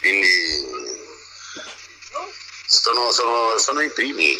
[0.00, 0.28] Quindi
[2.66, 4.38] sono, sono, sono i primi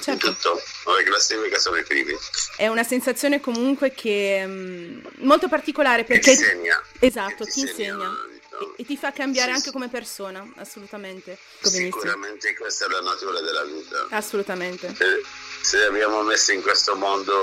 [0.00, 0.32] certo.
[0.32, 0.62] tutto.
[0.84, 2.14] La classifica sono i primi.
[2.56, 6.34] È una sensazione comunque che è mm, molto particolare perché...
[6.34, 6.82] Ti insegna.
[6.98, 7.92] Esatto, ti, ti insegna.
[7.92, 8.34] insegna.
[8.76, 11.36] E, ti fa cambiare sì, anche come persona, assolutamente.
[11.60, 14.06] Sicuramente questa è la natura della vita.
[14.10, 14.94] Assolutamente.
[14.96, 15.22] Se,
[15.60, 17.34] se abbiamo messo in questo mondo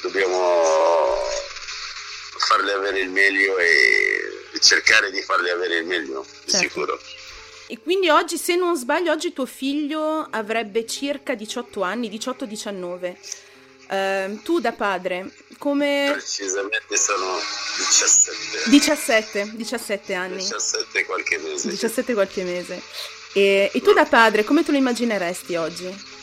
[0.00, 1.14] dobbiamo
[2.38, 4.16] farle avere il meglio e
[4.60, 6.56] cercare di farle avere il meglio, certo.
[6.56, 7.00] sicuro.
[7.68, 13.16] E quindi oggi, se non sbaglio, oggi tuo figlio avrebbe circa 18 anni, 18-19.
[13.88, 16.10] Uh, ehm, tu da padre, come...
[16.12, 17.36] Precisamente sono
[17.76, 18.70] 17.
[18.70, 20.36] 17, 17 anni.
[20.36, 21.68] 17 qualche mese.
[21.70, 22.80] 17 qualche mese.
[23.32, 26.14] E, e tu da padre, come te lo immagineresti oggi?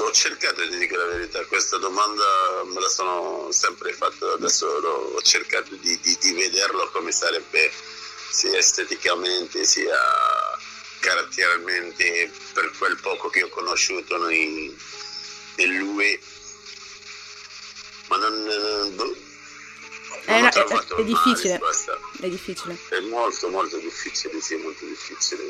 [0.00, 2.24] Ho cercato di dire la verità, questa domanda
[2.64, 7.70] me la sono sempre fatta, adesso ho cercato di, di, di vederlo come sarebbe
[8.30, 9.98] sia esteticamente sia
[11.00, 14.74] caratterialmente per quel poco che ho conosciuto in,
[15.56, 16.18] in lui
[18.08, 19.16] ma non, boh,
[20.24, 20.64] è, una, è,
[20.96, 21.60] è difficile.
[22.20, 22.76] è difficile.
[22.88, 25.48] È molto molto difficile sì molto difficile.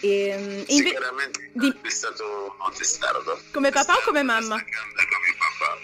[0.00, 1.74] E, ehm, inve- sicuramente di...
[1.82, 3.40] è stato un testardo.
[3.52, 4.56] Come papà o come mamma?
[4.56, 5.78] come papà.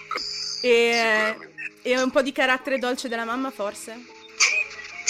[0.60, 1.36] E,
[1.82, 4.20] e un po' di carattere dolce della mamma forse?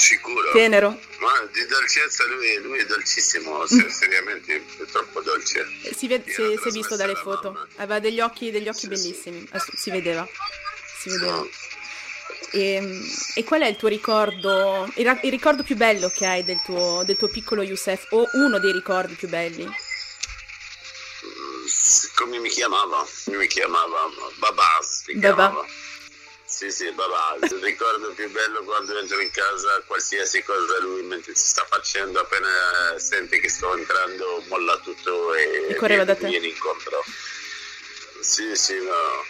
[0.03, 0.51] Sicuro.
[0.51, 0.99] Tenero.
[1.21, 3.87] Ma di dolcezza lui, lui è dolcissimo, mm.
[3.87, 5.65] seriamente è troppo dolce.
[5.85, 7.69] Eh, si, ved- si, si è visto dalle foto, mamma.
[7.77, 9.77] aveva degli occhi, degli occhi sì, bellissimi, sì.
[9.77, 10.27] si vedeva.
[10.99, 11.37] Si vedeva.
[11.37, 11.49] No.
[12.51, 13.01] E, ehm,
[13.35, 17.05] e, qual è il tuo ricordo, il, il ricordo più bello che hai del tuo,
[17.07, 19.65] del tuo, piccolo Youssef o uno dei ricordi più belli?
[19.65, 21.65] Mm,
[22.17, 23.07] come mi chiamava?
[23.27, 25.65] Mi chiamava Babas, mi chiamava.
[26.53, 31.35] Sì, sì, papà, il ricordo più bello quando entro in casa, qualsiasi cosa lui mentre
[31.35, 36.29] si sta facendo, appena sente che sto entrando, molla tutto e, e correva da te.
[36.29, 37.03] viene incontro.
[38.21, 39.25] Sì, sì, no.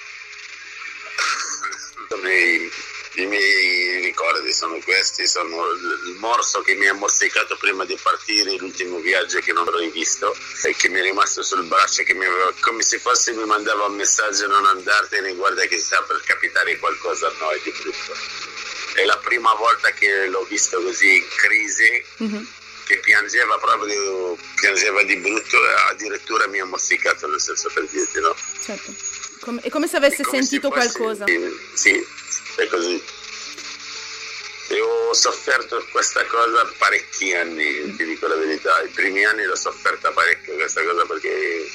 [3.15, 8.57] I miei ricordi sono questi, sono il morso che mi ha morsicato prima di partire,
[8.57, 10.35] l'ultimo viaggio che non avrei visto
[10.65, 13.85] e che mi è rimasto sul braccio, che mi aveva, come se fosse mi mandava
[13.85, 18.15] un messaggio non andartene, guarda che sta per capitare qualcosa a noi di brutto.
[18.95, 22.45] È la prima volta che l'ho visto così in crisi, mm-hmm.
[22.87, 25.59] che piangeva proprio, piangeva di brutto,
[25.91, 28.35] addirittura mi ha morsicato nel senso per dirti, no?
[28.63, 28.95] Certo.
[29.43, 31.25] Come, è come se avesse come sentito se qualcosa.
[31.75, 32.07] Sì,
[32.57, 33.03] è così.
[34.69, 38.81] E ho sofferto questa cosa parecchi anni, ti dico la verità.
[38.83, 41.69] I primi anni l'ho sofferta parecchio questa cosa perché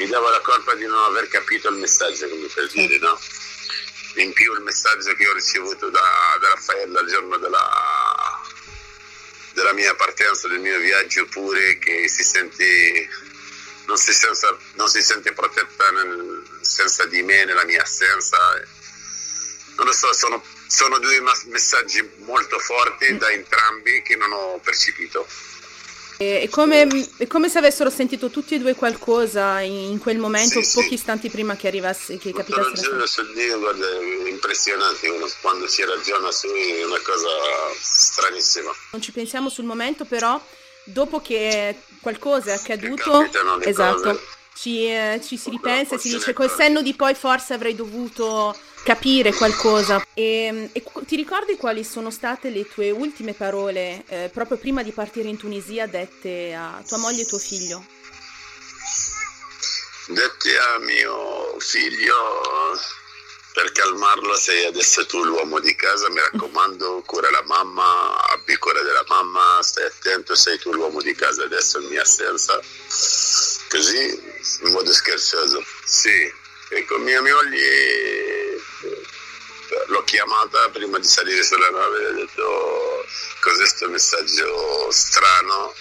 [0.00, 3.16] mi dava la colpa di non aver capito il messaggio, come per dire, no?
[4.16, 6.00] In più il messaggio che ho ricevuto da,
[6.40, 8.42] da Raffaella il giorno della,
[9.52, 13.08] della mia partenza, del mio viaggio pure, che si sente
[13.86, 18.36] non si, senza, non si sente protetta nel, senza di me, nella mia assenza
[19.78, 25.26] non lo so, sono, sono due messaggi molto forti da entrambi che non ho percepito.
[26.18, 30.74] È come, è come, se avessero sentito tutti e due qualcosa in quel momento, sì,
[30.74, 30.94] pochi sì.
[30.94, 32.70] istanti prima che arrivasse, che capitasse.
[32.70, 37.28] Ragione sul Dio, guarda, è impressionante uno, quando si ragiona su è una cosa
[37.80, 38.72] stranissima.
[38.90, 40.44] Non ci pensiamo sul momento, però
[40.82, 43.30] dopo che qualcosa è accaduto,
[43.60, 44.20] esatto,
[44.58, 48.56] ci, eh, ci, si ripensa e si dice col senno di poi forse avrei dovuto
[48.82, 50.04] capire qualcosa.
[50.14, 54.90] E, e, ti ricordi quali sono state le tue ultime parole eh, proprio prima di
[54.90, 57.84] partire in Tunisia dette a tua moglie e tuo figlio?
[60.08, 62.14] Dette a mio figlio
[63.52, 68.80] per calmarlo sei adesso tu l'uomo di casa, mi raccomando, cura la mamma, abbi cura
[68.82, 72.60] della mamma, stai attento, sei tu l'uomo di casa adesso in mia assenza.
[73.68, 74.27] Così,
[74.62, 75.64] in modo scherzoso.
[75.84, 76.32] Sì,
[76.70, 78.60] e con mia moglie
[79.86, 83.06] l'ho chiamata prima di salire sulla nave e ho detto
[83.40, 85.74] cos'è questo messaggio strano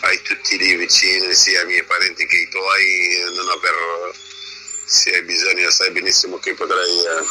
[0.00, 4.14] ai tutti lì vicini, sia ai miei parenti che ai tuoi, non aver,
[4.84, 7.24] se hai bisogno sai benissimo che potrai eh,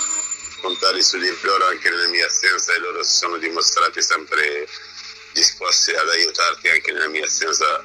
[0.62, 4.68] contare su di loro anche nella mia assenza e loro si sono dimostrati sempre
[5.34, 7.84] disposti ad aiutarti anche nella mia assenza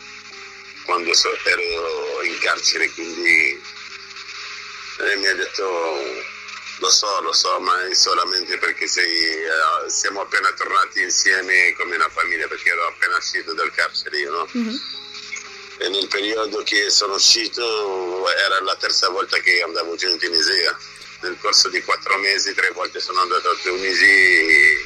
[0.86, 1.10] quando
[1.44, 3.60] ero in carcere, quindi
[5.00, 6.24] eh, mi ha detto
[6.78, 11.96] lo so, lo so, ma è solamente perché sei, eh, siamo appena tornati insieme come
[11.96, 14.48] una famiglia, perché ero appena uscito dal carcere io, no?
[14.56, 14.76] Mm-hmm.
[15.78, 20.78] E nel periodo che sono uscito era la terza volta che andavo giù in Tunisia.
[21.20, 24.84] Nel corso di quattro mesi, tre volte sono andato a Tunisia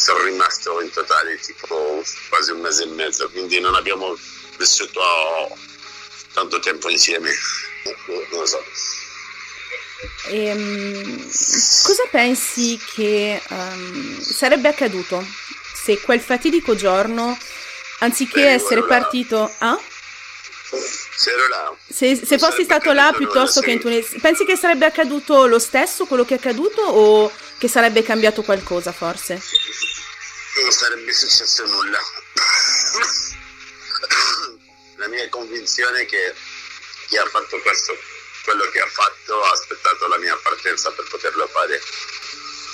[0.00, 4.16] sono rimasto in totale tipo quasi un mese e mezzo, quindi non abbiamo
[4.60, 5.00] vissuto
[6.34, 7.30] tanto tempo insieme.
[8.06, 8.62] Non lo so.
[10.28, 11.30] E, um,
[11.82, 15.24] cosa pensi che um, sarebbe accaduto
[15.82, 17.36] se quel fatidico giorno,
[18.00, 19.50] anziché Beh, essere partito...
[19.58, 19.78] Ah?
[21.16, 21.30] Se.
[21.92, 26.06] Se, se fossi stato là piuttosto che in Tunisia, pensi che sarebbe accaduto lo stesso
[26.06, 29.34] quello che è accaduto o che sarebbe cambiato qualcosa forse?
[30.62, 31.98] Non sarebbe successo nulla.
[34.96, 36.34] La mia convinzione è che
[37.08, 37.96] chi ha fatto questo,
[38.44, 41.80] quello che ha fatto ha aspettato la mia partenza per poterlo fare.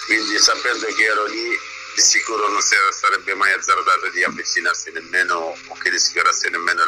[0.07, 1.49] Quindi sapendo che ero lì
[1.95, 6.85] di sicuro non sarebbe mai azzardato di avvicinarsi nemmeno o che rischiarasse nemmeno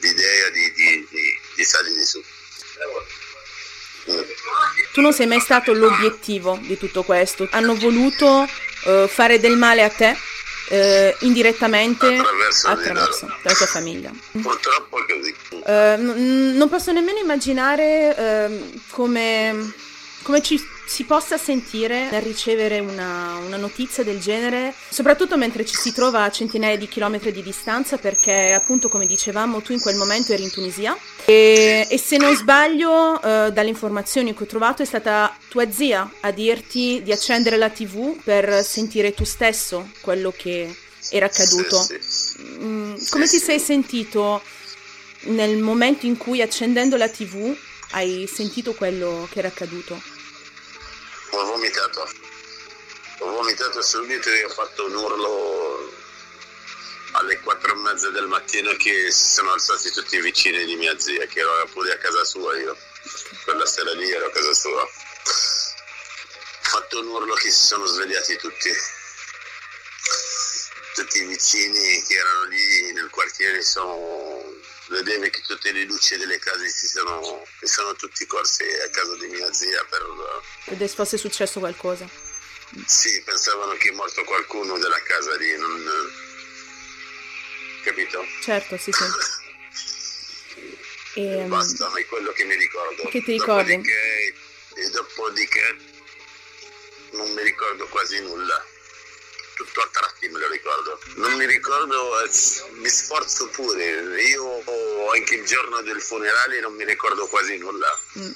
[0.00, 2.22] l'idea di, di, di, di salire su.
[4.92, 7.48] Tu non sei mai stato l'obiettivo di tutto questo.
[7.50, 8.48] Hanno voluto
[8.84, 10.16] uh, fare del male a te
[10.68, 14.10] uh, indirettamente attraverso, attraverso la tua famiglia.
[14.32, 15.34] Purtroppo è così.
[15.50, 19.72] Uh, n- non posso nemmeno immaginare ehm, come,
[20.26, 25.76] come ci si possa sentire nel ricevere una, una, notizia del genere, soprattutto mentre ci
[25.76, 29.94] si trova a centinaia di chilometri di distanza, perché appunto come dicevamo tu in quel
[29.94, 30.98] momento eri in Tunisia.
[31.24, 36.10] E, e se non sbaglio eh, dalle informazioni che ho trovato è stata tua zia
[36.22, 40.74] a dirti di accendere la tv per sentire tu stesso quello che
[41.10, 41.86] era accaduto.
[42.58, 44.42] Mm, come ti sei sentito
[45.26, 47.56] nel momento in cui accendendo la tv
[47.90, 50.14] hai sentito quello che era accaduto?
[51.38, 52.08] ho vomitato.
[53.18, 55.92] Ho vomitato subito e ho fatto un urlo
[57.12, 60.98] alle quattro e mezza del mattino che si sono alzati tutti i vicini di mia
[60.98, 62.76] zia, che ero pure a casa sua io.
[63.44, 64.82] Quella sera lì ero a casa sua.
[64.82, 64.88] Ho
[66.60, 68.70] fatto un urlo che si sono svegliati tutti.
[70.96, 74.42] Tutti i vicini che erano lì nel quartiere sono
[74.88, 79.14] vedevi che tutte le luci delle case si sono, si sono tutti corsi a casa
[79.16, 80.78] di mia zia per...
[80.78, 82.08] Se fosse successo qualcosa.
[82.86, 85.84] Sì, pensavano che è morto qualcuno della casa lì, non...
[87.84, 88.24] capito?
[88.40, 89.04] Certo, sì, sì.
[91.20, 93.02] e, ehm, Basta, ma è quello che mi ricordo.
[93.08, 93.76] Che ti ricordi?
[93.76, 94.34] Dopodiché,
[94.76, 95.76] e dopodiché
[97.10, 98.74] non mi ricordo quasi nulla
[99.56, 101.00] tutto a tratti me lo ricordo.
[101.14, 102.30] Non mi ricordo, eh,
[102.74, 104.22] mi sforzo pure.
[104.22, 104.62] Io
[105.12, 107.98] anche il giorno del funerale non mi ricordo quasi nulla.
[108.18, 108.30] Mm.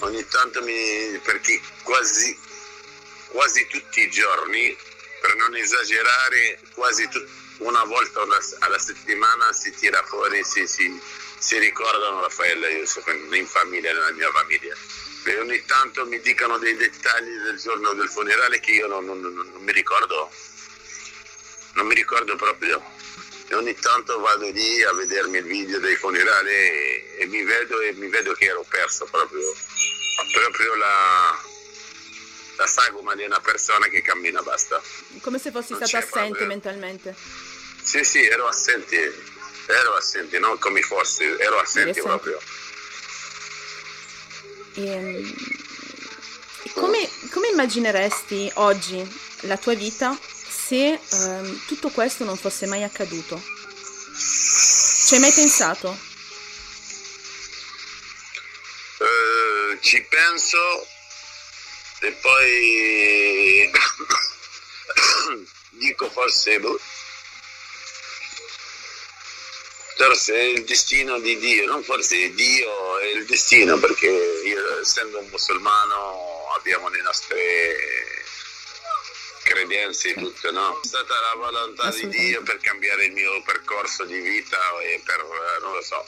[0.00, 1.18] Ogni tanto mi.
[1.24, 2.38] perché quasi,
[3.28, 4.76] quasi tutti i giorni,
[5.20, 7.26] per non esagerare, quasi tut,
[7.58, 8.20] una volta
[8.60, 11.00] alla settimana si tira fuori, si, si,
[11.38, 14.76] si ricordano Raffaella Yusuf in famiglia, nella mia famiglia
[15.24, 19.20] e ogni tanto mi dicano dei dettagli del giorno del funerale che io non, non,
[19.20, 20.30] non, non mi ricordo,
[21.74, 22.96] non mi ricordo proprio.
[23.50, 27.80] E ogni tanto vado lì a vedermi il video dei funerali e, e mi, vedo,
[27.80, 29.54] e mi vedo che ero perso proprio,
[30.32, 31.42] proprio la,
[32.56, 34.82] la sagoma di una persona che cammina basta.
[35.22, 36.46] Come se fossi stato assente proprio.
[36.46, 37.14] mentalmente.
[37.82, 39.18] Sì, sì, ero assente,
[39.66, 42.38] ero assente, non come fossi, ero assente proprio.
[44.78, 45.34] E, ehm,
[46.74, 49.04] come, come, immagineresti oggi
[49.42, 50.16] la tua vita
[50.48, 53.42] se um, tutto questo non fosse mai accaduto?
[55.06, 55.98] Ci hai mai pensato?
[58.98, 60.86] Uh, ci penso
[62.00, 63.70] e poi
[65.70, 66.60] dico forse
[69.98, 74.80] boh, forse è il destino di Dio, non forse Dio è il destino perché io
[74.80, 78.24] essendo un musulmano abbiamo le nostre
[79.42, 80.80] credenze e tutto, no?
[80.80, 85.24] È stata la volontà di Dio per cambiare il mio percorso di vita e per,
[85.62, 86.06] non lo so,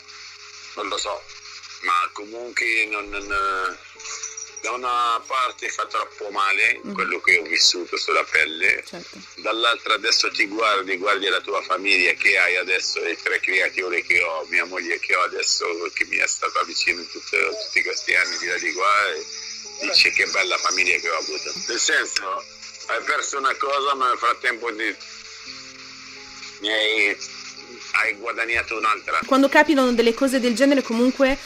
[0.76, 1.22] non lo so,
[1.80, 3.78] ma comunque non, non
[4.61, 6.93] da una parte fa troppo male mm.
[6.93, 9.19] quello che ho vissuto sulla pelle, certo.
[9.37, 14.23] dall'altra adesso ti guardi, guardi la tua famiglia che hai adesso, le tre creature che
[14.23, 15.65] ho, mia moglie che ho adesso,
[15.95, 19.87] che mi è stata vicino in tutti, tutti questi anni di là di qua, e
[19.87, 21.53] dici che bella famiglia che ho avuto.
[21.69, 22.45] Nel senso,
[22.87, 24.95] hai perso una cosa ma nel frattempo ti,
[26.61, 27.16] mi hai,
[27.93, 29.20] hai guadagnato un'altra.
[29.24, 31.39] Quando capitano delle cose del genere comunque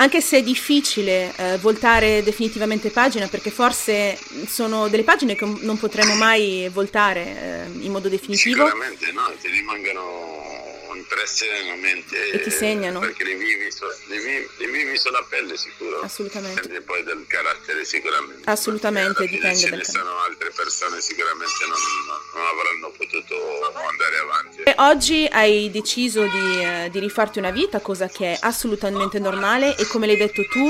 [0.00, 5.76] anche se è difficile eh, voltare definitivamente pagina, perché forse sono delle pagine che non
[5.78, 8.64] potremo mai voltare eh, in modo definitivo.
[8.66, 10.77] Sicuramente no, ti rimangono
[11.80, 12.30] mente.
[12.30, 13.00] E ti segnano.
[13.00, 13.68] Perché li vivi,
[14.08, 16.00] li vivi, li vivi sulla pelle sicuro.
[16.00, 16.60] Assolutamente.
[16.60, 18.50] Dipende poi dal carattere sicuramente.
[18.50, 21.78] Assolutamente, dipende ce ne sono altre persone sicuramente non,
[22.34, 23.34] non avranno potuto
[23.88, 24.62] andare avanti.
[24.62, 29.76] E oggi hai deciso di, eh, di rifarti una vita, cosa che è assolutamente normale
[29.76, 30.66] e come l'hai detto tu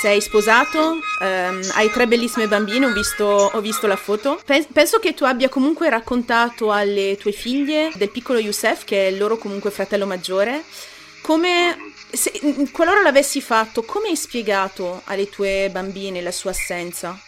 [0.00, 4.40] sei sposato, ehm, hai tre bellissime bambine, ho visto, ho visto la foto.
[4.44, 9.10] Pe- penso che tu abbia comunque raccontato alle tue figlie del piccolo Youssef, che è
[9.10, 10.64] il loro comunque fratello maggiore,
[11.22, 12.30] come, se,
[12.72, 17.18] qualora l'avessi fatto, come hai spiegato alle tue bambine la sua assenza?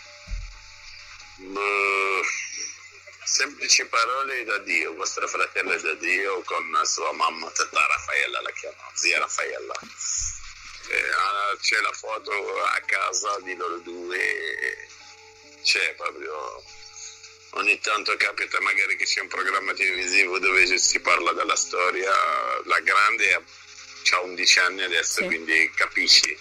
[3.25, 8.51] Semplici parole da Dio, vostro fratello è da Dio con sua mamma, tata Raffaella la
[8.51, 9.75] chiama, zia Raffaella
[10.89, 12.33] eh, c'è la foto
[12.63, 14.89] a casa di loro due,
[15.63, 16.63] c'è proprio
[17.53, 22.13] ogni tanto capita magari che c'è un programma televisivo dove si parla della storia,
[22.65, 25.27] la grande ha 11 anni adesso, sì.
[25.27, 26.37] quindi capisci,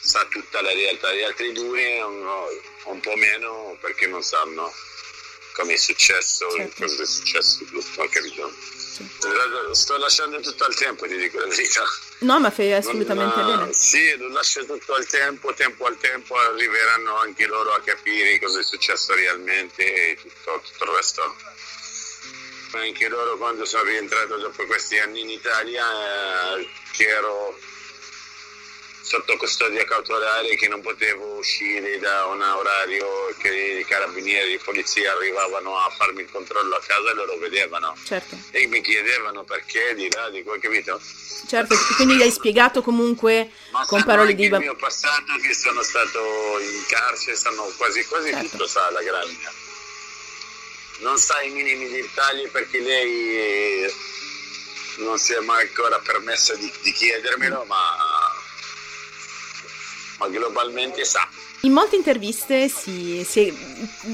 [0.00, 2.26] sa tutta la realtà, gli altri due un,
[2.84, 4.72] un po' meno perché non sanno
[5.58, 6.84] come è successo, certo.
[6.84, 7.64] cosa è successo,
[7.96, 8.52] ho capito?
[8.96, 9.74] Certo.
[9.74, 11.82] Sto lasciando tutto il tempo, ti dico la verità.
[12.20, 13.72] No, ma fai assolutamente non, bene.
[13.72, 18.60] Sì, lo lascio tutto al tempo, tempo al tempo arriveranno anche loro a capire cosa
[18.60, 21.36] è successo realmente e tutto, tutto il resto.
[22.72, 27.58] Anche loro quando sono rientrato dopo questi anni in Italia, eh, che ero
[29.08, 35.12] sotto custodia cautelare che non potevo uscire da un orario che i carabinieri di polizia
[35.12, 37.96] arrivavano a farmi il controllo a casa e loro vedevano.
[38.04, 38.36] Certo.
[38.50, 41.00] E mi chiedevano perché di là, di qua, capito?
[41.48, 44.44] Certo, quindi gli hai spiegato comunque Ma con parole di...
[44.44, 48.48] il mio passato che sono stato in carcere, sanno quasi quasi certo.
[48.50, 49.66] tutto sa la grande.
[50.98, 53.90] Non sa i minimi dettagli perché lei
[54.98, 58.36] non si è mai ancora permessa di, di chiedermelo, ma
[60.18, 61.26] ma globalmente sa.
[61.62, 63.52] In molte interviste si, si,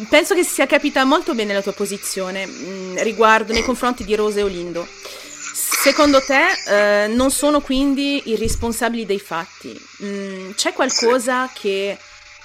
[0.09, 4.14] penso che sia capita molto bene la tua posizione mh, mm, riguardo nei confronti di
[4.14, 4.86] Rose e Olindo.
[4.86, 9.78] Secondo te eh, non sono quindi i responsabili dei fatti?
[9.98, 11.60] Mh, mm, c'è qualcosa sì.
[11.60, 11.98] che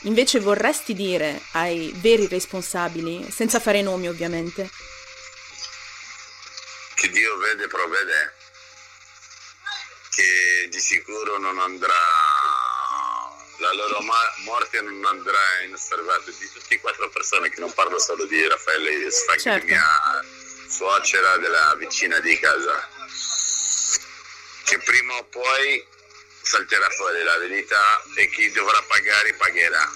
[0.04, 4.70] invece vorresti dire ai veri responsabili, senza fare nomi ovviamente?
[6.96, 8.34] Che Dio vede provvede,
[10.10, 11.94] che di sicuro non andrà
[13.60, 14.00] la loro
[14.44, 19.12] morte non andrà inosservata di tutte e quattro persone che non parlo solo di Raffaele
[19.12, 19.66] Sfaghi, certo.
[19.66, 20.24] mia
[20.68, 22.88] suocera della vicina di casa.
[24.64, 25.86] Che prima o poi
[26.42, 29.92] salterà fuori la verità e chi dovrà pagare pagherà.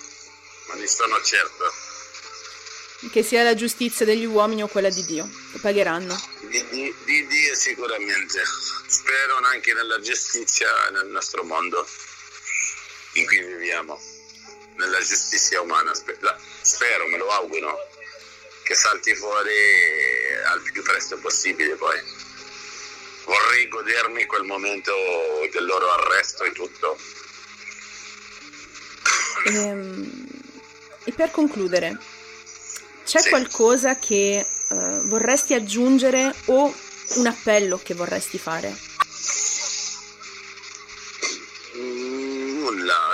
[0.68, 1.74] Ma ne sono certo.
[3.12, 6.16] Che sia la giustizia degli uomini o quella di Dio che pagheranno.
[6.42, 8.42] Di, di, di Dio sicuramente.
[8.88, 11.88] Spero anche nella giustizia nel nostro mondo
[13.14, 14.00] in cui viviamo,
[14.78, 15.94] nella giustizia umana.
[15.94, 17.78] Spero, me lo auguro,
[18.64, 19.52] che salti fuori
[20.46, 22.00] al più presto possibile poi.
[23.26, 24.92] Vorrei godermi quel momento
[25.52, 26.98] del loro arresto e tutto.
[29.46, 30.28] E, ehm,
[31.06, 31.98] e per concludere,
[33.06, 33.30] c'è sì.
[33.30, 36.74] qualcosa che uh, vorresti aggiungere o
[37.16, 38.93] un appello che vorresti fare?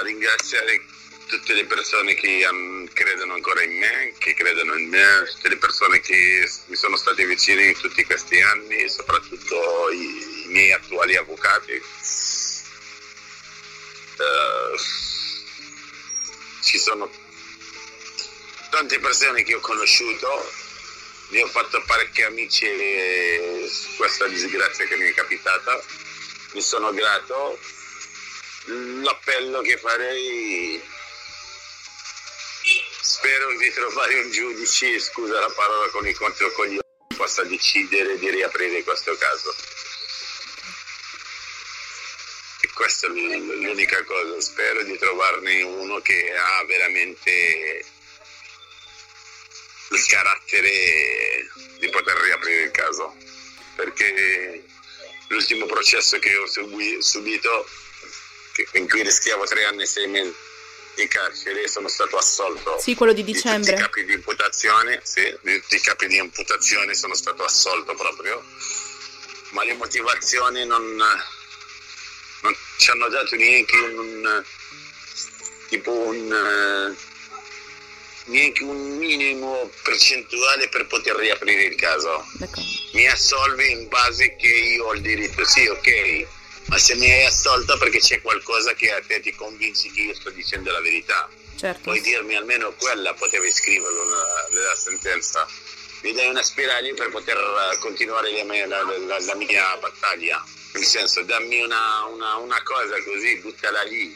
[0.04, 0.82] Ringraziare
[1.30, 2.46] tutte le persone che
[2.92, 7.26] credono ancora in me, che credono in me, tutte le persone che mi sono state
[7.26, 11.82] vicine in tutti questi anni, soprattutto i, i miei attuali avvocati.
[14.18, 14.78] Uh,
[16.64, 17.10] ci sono
[18.72, 20.52] tante persone che ho conosciuto,
[21.30, 22.66] mi ho fatto parecchi amici
[23.70, 25.82] su questa disgrazia che mi è capitata,
[26.54, 27.60] mi sono grato
[28.70, 30.82] l'appello che farei.
[33.02, 36.80] Spero di trovare un giudice scusa la parola con i controcoglioni
[37.16, 39.56] possa decidere di riaprire questo caso.
[42.62, 47.86] E questa è l'unica cosa spero di trovarne uno che ha veramente
[49.92, 53.16] il carattere di poter riaprire il caso.
[53.76, 54.64] Perché
[55.30, 56.46] l'ultimo processo che ho
[57.02, 57.68] subito
[58.74, 60.34] in cui rischiavo tre anni e sei mesi
[60.96, 62.78] di carcere sono stato assolto.
[62.80, 63.74] Sì, quello di dicembre.
[63.74, 67.44] Di tutti i capi di imputazione, sì, di tutti i capi di imputazione sono stato
[67.44, 68.44] assolto proprio,
[69.52, 74.44] ma le motivazioni non, non ci hanno dato neanche un,
[75.70, 76.96] tipo un,
[78.26, 82.26] neanche un minimo percentuale per poter riaprire il caso.
[82.92, 86.28] Mi assolvi in base che io ho il diritto, sì, ok,
[86.70, 90.14] ma se mi hai assolto perché c'è qualcosa che a te ti convinci che io
[90.16, 91.28] sto dicendo la verità.
[91.58, 91.82] Certo.
[91.82, 94.04] Puoi dirmi almeno quella, potevi scriverlo
[94.52, 95.46] nella, sentenza.
[96.02, 100.42] Mi dai una spiraglio per poter eh, continuare la mia, la, la- la mia battaglia.
[100.74, 104.16] Nel senso, dammi una, una- una cosa così, buttala lì.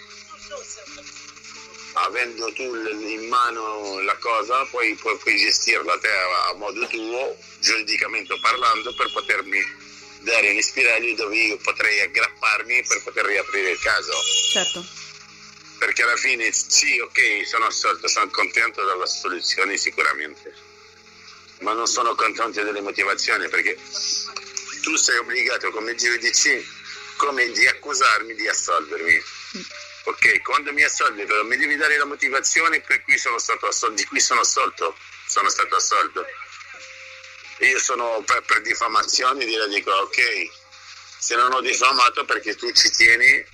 [1.95, 8.39] Avendo tu in mano la cosa, poi puoi, puoi gestirla te a modo tuo, giuridicamente
[8.41, 9.59] parlando, per potermi
[10.23, 14.13] dare un spiraglio dove io potrei aggrapparmi per poter riaprire il caso
[14.51, 14.85] Certo.
[15.79, 20.53] perché alla fine sì, ok, sono assolto, sono contento della soluzione sicuramente,
[21.59, 23.77] ma non sono contento delle motivazioni perché
[24.81, 26.65] tu sei obbligato come giudice
[27.17, 29.21] come di accusarmi di assolvermi.
[30.05, 33.95] Ok, quando mi assolvi però mi devi dare la motivazione per cui sono stato assolto,
[33.95, 34.97] di cui sono assolto,
[35.27, 36.25] sono stato assolto.
[37.59, 40.49] Io sono per, per diffamazione, direi dico ok,
[41.19, 43.45] se non ho diffamato perché tu ci tieni,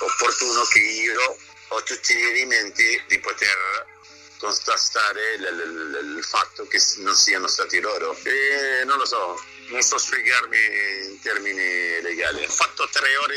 [0.00, 1.36] opportuno che io
[1.68, 3.92] ho tutti gli elementi di poter
[4.38, 8.16] contrastare il fatto che non siano stati loro.
[8.22, 10.58] E non lo so, non so spiegarmi
[11.06, 12.44] in termini legali.
[12.44, 13.36] Ho fatto tre ore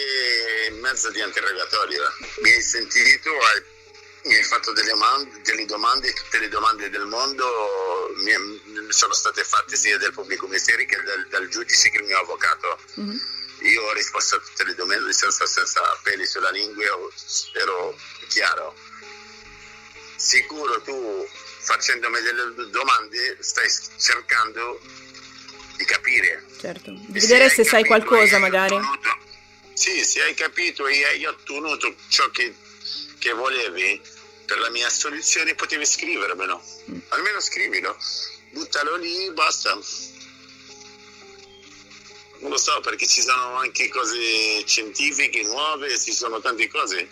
[0.66, 2.04] e mezza di interrogatorio.
[2.42, 3.76] Mi hai sentito, hai-
[4.24, 4.94] mi hai fatto delle,
[5.44, 7.46] delle domande, tutte le domande del mondo
[8.18, 12.20] mi, sono state fatte sia dal pubblico ministero che dal, dal giudice che il mio
[12.20, 12.80] avvocato.
[12.96, 13.22] Mhm.
[13.62, 16.84] Io ho risposto a tutte le domande senza, senza peli sulla lingua,
[17.54, 17.98] ero
[18.30, 18.76] chiaro.
[20.16, 21.28] Sicuro tu
[21.62, 23.68] facendomi delle domande stai
[23.98, 24.80] cercando
[25.76, 26.46] di capire.
[26.60, 26.92] Certo.
[26.92, 28.76] Di vedere se hai sai qualcosa magari.
[28.76, 29.26] ottenuto-
[29.74, 32.54] sì, se hai capito e hai ottenuto ciò che,
[33.20, 34.02] che volevi
[34.46, 36.62] per la mia soluzione potevi scrivermelo.
[36.90, 37.00] Mm.
[37.10, 37.98] Almeno scrivilo.
[38.52, 39.78] Buttalo lì, basta.
[42.40, 47.10] Non lo so perché ci sono anche cose scientifiche nuove, ci sono tante cose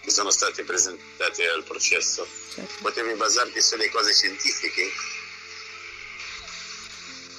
[0.00, 2.26] che sono state presentate al processo.
[2.54, 2.74] Certo.
[2.80, 4.90] Potevi basarti sulle cose scientifiche.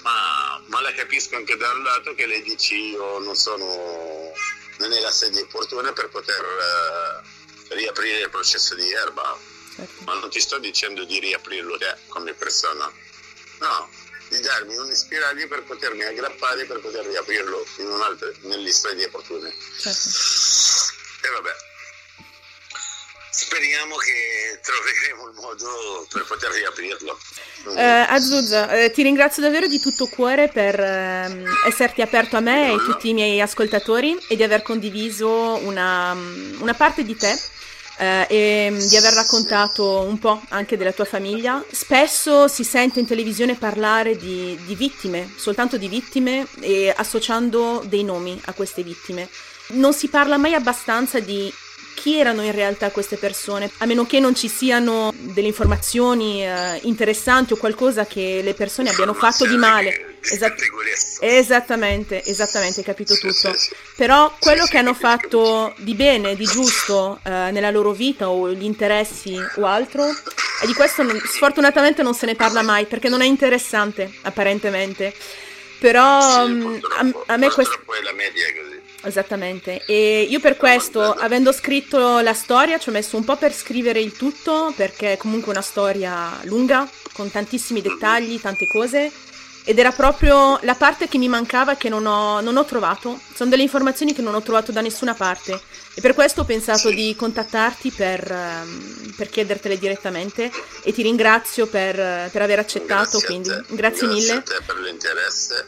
[0.04, 4.34] Ma, ma la capisco anche da un lato che lei dice io non sono
[4.78, 7.41] non è la sede opportuna per poter eh,
[7.72, 9.50] riaprire il processo di erba.
[9.74, 10.04] Certo.
[10.04, 12.92] ma non ti sto dicendo di riaprirlo te come persona.
[13.60, 13.90] No
[14.32, 18.72] di darmi un spiraglio per potermi aggrappare per poter riaprirlo in un'altra nelle
[19.06, 20.08] opportune certo.
[21.22, 21.52] e vabbè.
[23.34, 27.18] Speriamo che troveremo il modo per poter riaprirlo.
[27.76, 32.72] Eh, Azuzza, eh, ti ringrazio davvero di tutto cuore per ehm, esserti aperto a me
[32.72, 37.38] e a tutti i miei ascoltatori e di aver condiviso una, una parte di te
[38.02, 41.64] eh, e mm, di aver raccontato un po' anche della tua famiglia.
[41.72, 48.04] Spesso si sente in televisione parlare di, di vittime, soltanto di vittime e associando dei
[48.04, 49.30] nomi a queste vittime.
[49.74, 51.54] Non si parla mai abbastanza di
[52.02, 56.80] chi erano in realtà queste persone, a meno che non ci siano delle informazioni eh,
[56.84, 60.18] interessanti o qualcosa che le persone abbiano fatto di male.
[60.20, 61.22] Di Esat- pettegolezzo.
[61.22, 63.54] esattamente, esattamente, hai capito Sì, tutto.
[63.54, 63.76] sì, sì.
[63.96, 68.64] Però quello che hanno fatto di bene, di giusto eh, nella loro vita o gli
[68.64, 73.22] interessi o altro, e di questo non- sfortunatamente non se ne parla mai perché non
[73.22, 75.14] è interessante, apparentemente.
[75.80, 77.74] Però mm, a, a me questo...
[77.74, 82.90] è la media è così Esattamente, e io per questo, avendo scritto la storia, ci
[82.90, 87.32] ho messo un po' per scrivere il tutto, perché è comunque una storia lunga, con
[87.32, 89.12] tantissimi dettagli, tante cose,
[89.64, 93.20] ed era proprio la parte che mi mancava che non ho, non ho trovato.
[93.34, 95.60] Sono delle informazioni che non ho trovato da nessuna parte,
[95.96, 100.52] e per questo ho pensato di contattarti per, ehm, per chiedertele direttamente,
[100.84, 103.64] e ti ringrazio per, per aver accettato, Grazie quindi te.
[103.76, 105.66] grazie mille, a te per l'interesse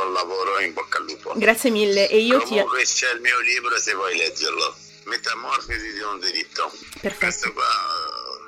[0.00, 1.32] buon lavoro e in bocca al lupo.
[1.36, 2.54] Grazie mille, e io ti...
[2.54, 4.74] comunque c'è il mio libro se vuoi leggerlo.
[5.04, 6.72] Metamorfosi di un diritto.
[7.00, 7.16] Perfetto.
[7.18, 7.68] questo qua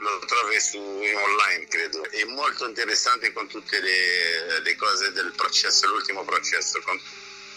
[0.01, 2.03] lo trovi su online credo.
[2.09, 6.99] È molto interessante con tutte le, le cose del processo l'ultimo processo con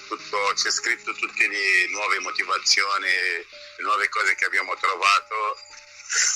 [0.07, 5.57] tutto, c'è scritto tutte le nuove motivazioni le nuove cose che abbiamo trovato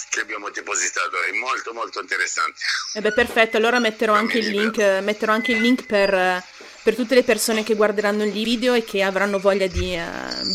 [0.10, 1.22] che abbiamo depositato.
[1.22, 2.60] È molto molto interessante.
[2.96, 6.44] Eh beh, perfetto, allora metterò anche il link, metterò anche il link per,
[6.90, 10.04] per tutte le persone che guarderanno il video e che avranno voglia di, eh,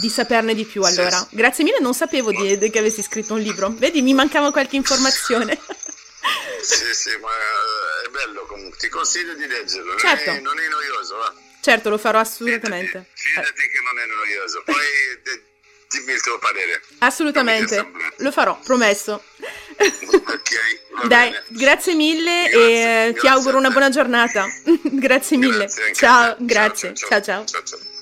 [0.00, 0.82] di saperne di più.
[0.82, 3.68] Allora, grazie mille, non sapevo di, di che avessi scritto un libro.
[3.68, 5.56] Vedi, mi mancava qualche informazione.
[6.64, 8.78] Sì, sì, ma eh, è bello comunque.
[8.78, 9.90] Ti consiglio di leggerlo.
[9.90, 10.30] Non, Certo.
[10.30, 11.34] è, non è noioso, va.
[11.60, 13.04] certo, lo farò assolutamente.
[13.12, 14.62] Fidati, fidati che non è noioso.
[14.64, 14.74] Poi
[15.98, 16.82] dimmi il tuo parere.
[16.98, 19.22] Assolutamente, ti lo farò, promesso.
[19.76, 20.82] ok.
[21.08, 21.42] Dai, bene.
[21.48, 24.46] grazie mille Grazie, e ti grazie auguro a una buona giornata.
[24.82, 25.64] grazie mille.
[25.64, 26.94] Grazie ciao, grazie.
[26.94, 27.20] ciao.
[27.20, 27.44] ciao.
[27.44, 27.93] ciao, ciao.